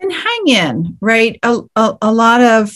and 0.00 0.12
hang 0.12 0.42
in 0.46 0.98
right 1.00 1.38
a, 1.42 1.60
a, 1.76 1.98
a 2.02 2.12
lot 2.12 2.40
of 2.40 2.72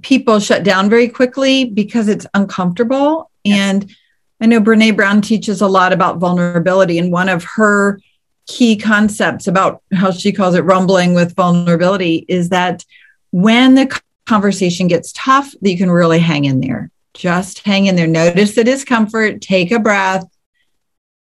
people 0.00 0.40
shut 0.40 0.64
down 0.64 0.88
very 0.88 1.08
quickly 1.08 1.66
because 1.66 2.08
it's 2.08 2.26
uncomfortable 2.34 3.30
yes. 3.44 3.58
and 3.58 3.94
I 4.42 4.46
know 4.46 4.60
Brene 4.60 4.96
Brown 4.96 5.22
teaches 5.22 5.60
a 5.60 5.68
lot 5.68 5.92
about 5.92 6.18
vulnerability, 6.18 6.98
and 6.98 7.12
one 7.12 7.28
of 7.28 7.44
her 7.54 8.00
key 8.48 8.76
concepts 8.76 9.46
about 9.46 9.82
how 9.92 10.10
she 10.10 10.32
calls 10.32 10.56
it 10.56 10.64
rumbling 10.64 11.14
with 11.14 11.36
vulnerability 11.36 12.26
is 12.26 12.48
that 12.48 12.84
when 13.30 13.76
the 13.76 14.00
conversation 14.26 14.88
gets 14.88 15.12
tough, 15.12 15.54
that 15.60 15.70
you 15.70 15.78
can 15.78 15.92
really 15.92 16.18
hang 16.18 16.44
in 16.44 16.60
there. 16.60 16.90
Just 17.14 17.60
hang 17.60 17.86
in 17.86 17.94
there. 17.94 18.08
Notice 18.08 18.56
the 18.56 18.64
discomfort, 18.64 19.42
take 19.42 19.70
a 19.70 19.78
breath, 19.78 20.24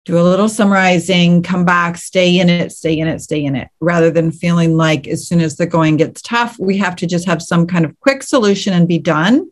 do 0.05 0.19
a 0.19 0.21
little 0.21 0.49
summarizing, 0.49 1.41
come 1.43 1.63
back, 1.63 1.97
stay 1.97 2.39
in 2.39 2.49
it, 2.49 2.71
stay 2.71 2.97
in 2.97 3.07
it, 3.07 3.21
stay 3.21 3.43
in 3.43 3.55
it, 3.55 3.69
rather 3.79 4.11
than 4.11 4.31
feeling 4.31 4.75
like 4.75 5.07
as 5.07 5.27
soon 5.27 5.39
as 5.39 5.55
the 5.55 5.65
going 5.65 5.97
gets 5.97 6.21
tough, 6.21 6.57
we 6.59 6.77
have 6.77 6.95
to 6.97 7.07
just 7.07 7.25
have 7.25 7.41
some 7.41 7.65
kind 7.65 7.85
of 7.85 7.97
quick 8.01 8.21
solution 8.21 8.73
and 8.73 8.87
be 8.87 8.99
done. 8.99 9.49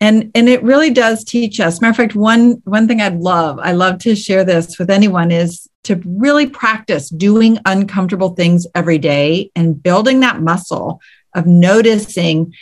And 0.00 0.32
and 0.34 0.48
it 0.48 0.64
really 0.64 0.90
does 0.90 1.22
teach 1.22 1.60
us. 1.60 1.80
Matter 1.80 1.90
of 1.90 1.96
fact 1.96 2.16
one 2.16 2.60
one 2.64 2.88
thing 2.88 3.00
i'd 3.00 3.20
love 3.20 3.60
i 3.60 3.70
love 3.70 3.98
to 4.00 4.16
share 4.16 4.42
this 4.42 4.80
with 4.80 4.90
anyone 4.90 5.30
is 5.30 5.68
to 5.84 6.00
really 6.04 6.48
practice 6.48 7.08
doing 7.08 7.58
uncomfortable 7.66 8.30
things 8.30 8.66
every 8.74 8.98
day 8.98 9.50
and 9.54 9.80
building 9.80 10.20
that 10.20 10.40
muscle 10.40 11.00
of 11.34 11.46
noticing 11.46 12.52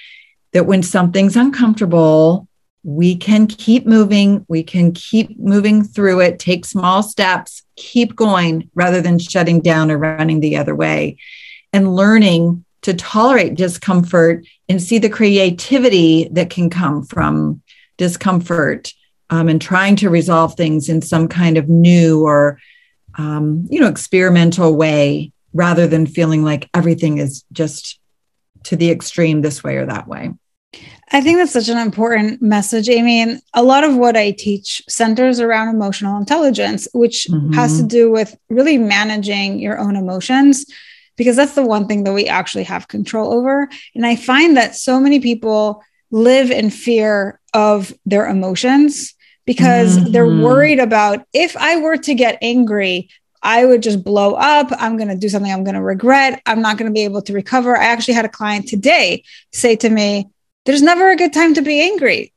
that 0.53 0.67
when 0.67 0.83
something's 0.83 1.37
uncomfortable 1.37 2.47
we 2.83 3.17
can 3.17 3.47
keep 3.47 3.87
moving. 3.87 4.45
We 4.49 4.63
can 4.63 4.93
keep 4.93 5.39
moving 5.39 5.85
through 5.85 6.21
it. 6.21 6.39
Take 6.39 6.65
small 6.65 7.03
steps. 7.03 7.63
Keep 7.77 8.17
going 8.17 8.71
rather 8.75 9.01
than 9.03 9.19
shutting 9.19 9.61
down 9.61 9.91
or 9.91 9.99
running 9.99 10.41
the 10.41 10.57
other 10.57 10.75
way. 10.75 11.19
And 11.73 11.95
learning 11.95 12.65
to 12.83 12.95
tolerate 12.95 13.55
discomfort 13.55 14.47
and 14.69 14.83
see 14.83 14.99
the 14.99 15.11
creativity 15.11 16.29
that 16.33 16.51
can 16.51 16.71
come 16.71 17.05
from 17.05 17.63
discomfort 17.99 18.93
um, 19.29 19.49
and 19.49 19.61
trying 19.61 19.97
to 19.97 20.11
resolve 20.11 20.55
things 20.55 20.89
in 20.89 21.03
some 21.03 21.29
kind 21.29 21.59
of 21.59 21.69
new 21.69 22.25
or 22.25 22.59
um, 23.19 23.67
you 23.71 23.81
know 23.81 23.89
experimental 23.89 24.75
way 24.75 25.33
rather 25.53 25.87
than 25.87 26.07
feeling 26.07 26.45
like 26.45 26.71
everything 26.75 27.19
is 27.19 27.45
just 27.53 27.99
to 28.63 28.77
the 28.77 28.91
extreme 28.91 29.43
this 29.43 29.63
way 29.63 29.77
or 29.77 29.87
that 29.87 30.09
way 30.09 30.31
I 31.13 31.21
think 31.21 31.39
that's 31.39 31.53
such 31.53 31.69
an 31.69 31.79
important 31.79 32.41
message, 32.41 32.89
Amy. 32.89 33.21
And 33.21 33.43
a 33.53 33.65
lot 33.65 33.83
of 33.83 33.97
what 33.97 34.17
I 34.17 34.31
teach 34.31 34.81
centers 34.89 35.41
around 35.41 35.75
emotional 35.75 36.17
intelligence, 36.17 36.87
which 36.93 37.27
mm-hmm. 37.29 37.53
has 37.53 37.79
to 37.79 37.83
do 37.83 38.13
with 38.13 38.37
really 38.49 38.79
managing 38.79 39.59
your 39.59 39.79
own 39.79 39.97
emotions 39.97 40.67
because 41.17 41.37
that's 41.37 41.55
the 41.55 41.67
one 41.67 41.87
thing 41.87 42.05
that 42.05 42.13
we 42.13 42.27
actually 42.27 42.65
have 42.65 42.89
control 42.89 43.33
over. 43.33 43.69
And 43.95 44.07
I 44.07 44.17
find 44.17 44.57
that 44.57 44.77
so 44.77 45.01
many 45.01 45.21
people 45.21 45.83
live 46.13 46.51
in 46.51 46.71
fear 46.71 47.41
of 47.53 47.93
their 48.07 48.27
emotions 48.29 49.15
because 49.45 49.99
mm-hmm. 49.99 50.13
they're 50.13 50.27
worried 50.27 50.79
about 50.79 51.27
if 51.33 51.57
I 51.57 51.77
were 51.79 51.97
to 51.97 52.15
get 52.15 52.39
angry, 52.41 53.11
I 53.43 53.65
would 53.65 53.83
just 53.83 54.05
blow 54.05 54.35
up. 54.35 54.69
I'm 54.79 54.97
going 54.97 55.09
to 55.09 55.17
do 55.17 55.29
something 55.29 55.51
I'm 55.51 55.65
going 55.65 55.75
to 55.75 55.83
regret. 55.83 56.41
I'm 56.47 56.63
not 56.63 56.79
going 56.79 56.91
to 56.91 56.95
be 56.95 57.05
able 57.05 57.23
to 57.23 57.33
recover. 57.33 57.77
I 57.77 57.87
actually 57.87 58.15
had 58.15 58.25
a 58.25 58.29
client 58.29 58.69
today 58.69 59.25
say 59.53 59.77
to 59.77 59.91
me, 59.91 60.29
There's 60.67 60.83
never 60.83 61.11
a 61.11 61.17
good 61.17 61.33
time 61.33 61.55
to 61.55 61.63
be 61.63 61.81
angry. 61.81 62.33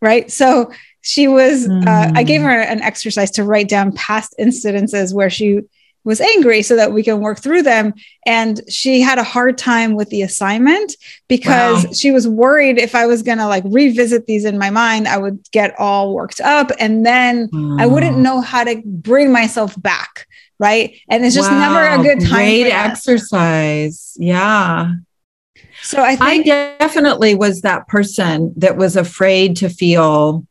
Right. 0.00 0.30
So 0.30 0.72
she 1.00 1.28
was, 1.28 1.66
mm. 1.66 1.86
uh, 1.86 2.12
I 2.14 2.22
gave 2.22 2.40
mm. 2.40 2.44
her 2.44 2.60
an 2.60 2.82
exercise 2.82 3.30
to 3.32 3.44
write 3.44 3.68
down 3.68 3.92
past 3.92 4.34
incidences 4.38 5.14
where 5.14 5.30
she 5.30 5.60
was 6.04 6.20
angry 6.20 6.62
so 6.62 6.76
that 6.76 6.92
we 6.92 7.02
can 7.02 7.20
work 7.20 7.38
through 7.38 7.62
them. 7.62 7.94
And 8.26 8.60
she 8.70 9.00
had 9.00 9.18
a 9.18 9.24
hard 9.24 9.56
time 9.56 9.94
with 9.94 10.10
the 10.10 10.22
assignment 10.22 10.94
because 11.28 11.86
wow. 11.86 11.92
she 11.92 12.10
was 12.10 12.28
worried 12.28 12.78
if 12.78 12.94
I 12.94 13.06
was 13.06 13.22
going 13.22 13.38
to 13.38 13.46
like 13.46 13.64
revisit 13.66 14.26
these 14.26 14.44
in 14.44 14.58
my 14.58 14.70
mind, 14.70 15.08
I 15.08 15.16
would 15.16 15.50
get 15.50 15.74
all 15.78 16.14
worked 16.14 16.40
up 16.40 16.70
and 16.78 17.04
then 17.04 17.48
mm. 17.48 17.80
I 17.80 17.86
wouldn't 17.86 18.18
know 18.18 18.40
how 18.40 18.64
to 18.64 18.82
bring 18.84 19.32
myself 19.32 19.80
back. 19.80 20.26
Right. 20.58 21.00
And 21.08 21.24
it's 21.24 21.34
just 21.34 21.50
wow. 21.50 21.58
never 21.58 22.00
a 22.00 22.02
good 22.02 22.20
time. 22.20 22.36
Great 22.36 22.70
exercise. 22.70 24.14
Yeah. 24.18 24.92
So 25.84 26.02
I 26.02 26.16
think 26.16 26.48
I 26.48 26.76
definitely 26.78 27.34
was 27.34 27.60
that 27.60 27.86
person 27.88 28.54
that 28.56 28.76
was 28.76 28.96
afraid 28.96 29.56
to 29.56 29.68
feel 29.68 30.46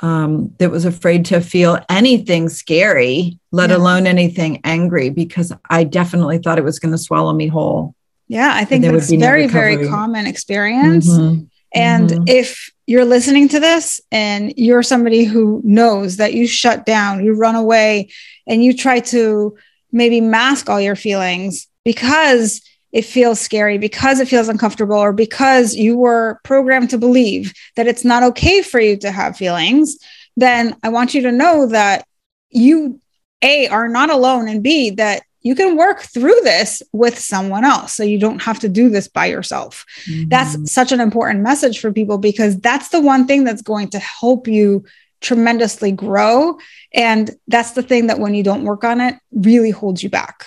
um, 0.00 0.54
that 0.58 0.70
was 0.70 0.84
afraid 0.84 1.24
to 1.26 1.40
feel 1.40 1.78
anything 1.88 2.50
scary, 2.50 3.38
let 3.50 3.70
yeah. 3.70 3.76
alone 3.76 4.06
anything 4.06 4.60
angry, 4.62 5.08
because 5.08 5.54
I 5.70 5.84
definitely 5.84 6.36
thought 6.36 6.58
it 6.58 6.64
was 6.64 6.78
going 6.78 6.92
to 6.92 6.98
swallow 6.98 7.32
me 7.32 7.46
whole. 7.46 7.94
Yeah, 8.28 8.52
I 8.54 8.66
think 8.66 8.84
that's 8.84 9.10
very, 9.10 9.46
very 9.46 9.88
common 9.88 10.26
experience. 10.26 11.08
Mm-hmm. 11.08 11.44
And 11.74 12.10
mm-hmm. 12.10 12.24
if 12.26 12.70
you're 12.86 13.06
listening 13.06 13.48
to 13.48 13.60
this 13.60 14.00
and 14.12 14.52
you're 14.58 14.82
somebody 14.82 15.24
who 15.24 15.62
knows 15.64 16.18
that 16.18 16.34
you 16.34 16.46
shut 16.46 16.84
down, 16.84 17.24
you 17.24 17.32
run 17.34 17.54
away, 17.54 18.10
and 18.46 18.62
you 18.62 18.76
try 18.76 19.00
to 19.00 19.56
maybe 19.92 20.20
mask 20.20 20.68
all 20.68 20.80
your 20.80 20.96
feelings 20.96 21.68
because 21.84 22.60
it 22.92 23.04
feels 23.04 23.40
scary 23.40 23.78
because 23.78 24.20
it 24.20 24.28
feels 24.28 24.48
uncomfortable 24.48 24.96
or 24.96 25.12
because 25.12 25.74
you 25.74 25.96
were 25.96 26.40
programmed 26.44 26.90
to 26.90 26.98
believe 26.98 27.52
that 27.76 27.86
it's 27.86 28.04
not 28.04 28.22
okay 28.22 28.62
for 28.62 28.80
you 28.80 28.96
to 28.98 29.10
have 29.10 29.36
feelings, 29.36 29.98
then 30.36 30.76
I 30.82 30.88
want 30.88 31.14
you 31.14 31.22
to 31.22 31.32
know 31.32 31.66
that 31.66 32.06
you, 32.50 33.00
A, 33.42 33.68
are 33.68 33.88
not 33.88 34.10
alone, 34.10 34.48
and 34.48 34.62
B, 34.62 34.90
that 34.90 35.22
you 35.42 35.54
can 35.54 35.76
work 35.76 36.00
through 36.00 36.40
this 36.42 36.82
with 36.92 37.18
someone 37.18 37.64
else. 37.64 37.94
So 37.94 38.02
you 38.02 38.18
don't 38.18 38.42
have 38.42 38.58
to 38.60 38.68
do 38.68 38.88
this 38.88 39.08
by 39.08 39.26
yourself. 39.26 39.84
Mm-hmm. 40.06 40.28
That's 40.28 40.72
such 40.72 40.90
an 40.90 41.00
important 41.00 41.40
message 41.40 41.78
for 41.78 41.92
people 41.92 42.18
because 42.18 42.58
that's 42.58 42.88
the 42.88 43.00
one 43.00 43.26
thing 43.26 43.44
that's 43.44 43.62
going 43.62 43.88
to 43.90 43.98
help 43.98 44.48
you 44.48 44.84
tremendously 45.20 45.92
grow. 45.92 46.58
And 46.92 47.30
that's 47.46 47.72
the 47.72 47.82
thing 47.82 48.08
that 48.08 48.18
when 48.18 48.34
you 48.34 48.42
don't 48.42 48.64
work 48.64 48.84
on 48.84 49.00
it, 49.00 49.14
really 49.32 49.70
holds 49.70 50.02
you 50.02 50.10
back. 50.10 50.46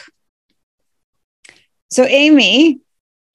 So, 1.92 2.06
Amy, 2.06 2.80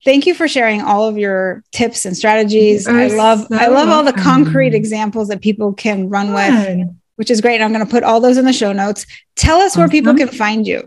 thank 0.05 0.27
you 0.27 0.35
for 0.35 0.47
sharing 0.47 0.83
all 0.83 1.09
of 1.09 1.19
your 1.19 1.64
tips 1.73 2.05
and 2.05 2.17
strategies. 2.17 2.87
I 2.87 3.09
love 3.09 3.47
so 3.49 3.57
I 3.57 3.67
love 3.69 3.88
all 3.88 4.05
the 4.05 4.12
concrete 4.12 4.75
examples 4.75 5.29
that 5.29 5.40
people 5.40 5.73
can 5.73 6.09
run 6.09 6.29
Good. 6.29 6.79
with, 6.79 6.88
which 7.17 7.31
is 7.31 7.40
great. 7.40 7.61
I'm 7.61 7.73
going 7.73 7.85
to 7.85 7.90
put 7.90 8.05
all 8.05 8.21
those 8.21 8.37
in 8.37 8.45
the 8.45 8.53
show 8.53 8.73
notes. 8.73 9.07
Tell 9.37 9.59
us 9.59 9.77
where 9.77 9.88
people 9.88 10.14
can 10.14 10.29
find 10.29 10.67
you. 10.67 10.85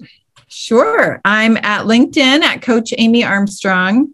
Sure. 0.48 1.20
I'm 1.26 1.58
at 1.58 1.86
LinkedIn 1.86 2.42
at 2.42 2.62
Coach 2.62 2.94
Amy 2.98 3.24
Armstrong. 3.24 4.14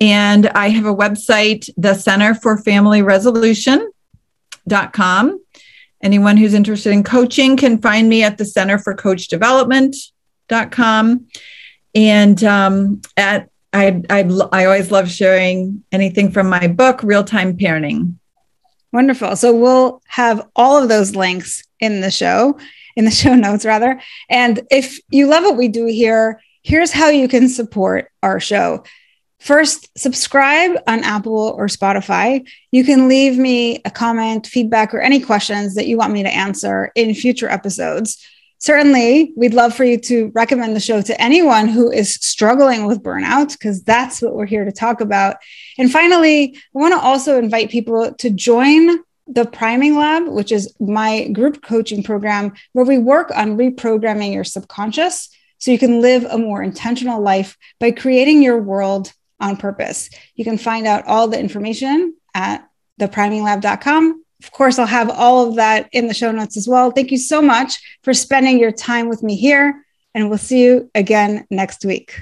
And 0.00 0.48
I 0.48 0.70
have 0.70 0.86
a 0.86 0.94
website, 0.94 1.70
the 1.76 1.94
Center 1.94 2.34
for 2.34 2.58
Family 2.58 3.02
Resolution.com. 3.02 5.40
Anyone 6.02 6.36
who's 6.36 6.52
interested 6.52 6.92
in 6.92 7.04
coaching 7.04 7.56
can 7.56 7.80
find 7.80 8.08
me 8.08 8.24
at 8.24 8.36
the 8.36 8.44
Center 8.44 8.78
for 8.78 8.94
Coach 8.94 9.28
Development.com. 9.28 11.26
And 11.94 12.42
um, 12.44 13.02
at 13.16 13.50
I, 13.72 14.02
I 14.08 14.20
I 14.52 14.64
always 14.66 14.90
love 14.90 15.10
sharing 15.10 15.82
anything 15.90 16.30
from 16.30 16.48
my 16.48 16.68
book, 16.68 17.02
Real 17.02 17.24
Time 17.24 17.56
Parenting. 17.56 18.16
Wonderful. 18.92 19.34
So 19.34 19.54
we'll 19.54 20.00
have 20.06 20.46
all 20.54 20.80
of 20.80 20.88
those 20.88 21.16
links 21.16 21.64
in 21.80 22.00
the 22.00 22.12
show, 22.12 22.58
in 22.94 23.04
the 23.04 23.10
show 23.22 23.34
notes 23.34 23.64
rather. 23.64 24.00
And 24.30 24.62
if 24.70 24.98
you 25.08 25.26
love 25.26 25.42
what 25.42 25.56
we 25.56 25.68
do 25.68 25.86
here, 25.86 26.40
here's 26.62 26.92
how 26.92 27.08
you 27.08 27.26
can 27.26 27.48
support 27.48 28.10
our 28.22 28.38
show. 28.38 28.84
First, 29.40 29.90
subscribe 29.98 30.78
on 30.86 31.04
Apple 31.04 31.54
or 31.58 31.66
Spotify. 31.66 32.48
You 32.70 32.84
can 32.84 33.08
leave 33.08 33.36
me 33.36 33.82
a 33.84 33.90
comment, 33.90 34.46
feedback, 34.46 34.94
or 34.94 35.00
any 35.00 35.20
questions 35.20 35.74
that 35.74 35.86
you 35.86 35.98
want 35.98 36.12
me 36.12 36.22
to 36.22 36.34
answer 36.34 36.92
in 36.94 37.14
future 37.14 37.50
episodes 37.50 38.24
certainly 38.64 39.30
we'd 39.36 39.52
love 39.52 39.74
for 39.74 39.84
you 39.84 39.98
to 39.98 40.32
recommend 40.34 40.74
the 40.74 40.80
show 40.80 41.02
to 41.02 41.20
anyone 41.20 41.68
who 41.68 41.90
is 41.90 42.14
struggling 42.14 42.86
with 42.86 43.02
burnout 43.02 43.52
because 43.52 43.82
that's 43.82 44.22
what 44.22 44.34
we're 44.34 44.46
here 44.46 44.64
to 44.64 44.72
talk 44.72 45.02
about. 45.02 45.36
And 45.76 45.92
finally 45.92 46.56
i 46.56 46.78
want 46.78 46.94
to 46.94 47.00
also 47.00 47.38
invite 47.38 47.70
people 47.70 48.14
to 48.14 48.30
join 48.30 49.00
the 49.26 49.44
priming 49.44 49.96
lab 49.96 50.28
which 50.28 50.50
is 50.50 50.74
my 50.80 51.28
group 51.28 51.62
coaching 51.62 52.02
program 52.02 52.52
where 52.72 52.86
we 52.86 52.98
work 52.98 53.30
on 53.34 53.58
reprogramming 53.58 54.32
your 54.32 54.44
subconscious 54.44 55.28
so 55.58 55.70
you 55.70 55.78
can 55.78 56.00
live 56.00 56.24
a 56.24 56.38
more 56.38 56.62
intentional 56.62 57.20
life 57.20 57.56
by 57.80 57.90
creating 57.90 58.42
your 58.42 58.58
world 58.58 59.12
on 59.40 59.56
purpose. 59.56 60.10
You 60.36 60.44
can 60.44 60.58
find 60.58 60.86
out 60.86 61.06
all 61.06 61.28
the 61.28 61.38
information 61.38 62.14
at 62.34 62.68
thepriminglab.com 63.00 64.23
Of 64.44 64.52
course, 64.52 64.78
I'll 64.78 64.86
have 64.86 65.10
all 65.10 65.48
of 65.48 65.56
that 65.56 65.88
in 65.92 66.06
the 66.06 66.14
show 66.14 66.30
notes 66.30 66.56
as 66.56 66.68
well. 66.68 66.90
Thank 66.90 67.10
you 67.10 67.18
so 67.18 67.42
much 67.42 67.78
for 68.02 68.14
spending 68.14 68.58
your 68.58 68.70
time 68.70 69.08
with 69.08 69.22
me 69.22 69.36
here, 69.36 69.84
and 70.14 70.28
we'll 70.28 70.38
see 70.38 70.62
you 70.62 70.90
again 70.94 71.46
next 71.50 71.84
week. 71.84 72.20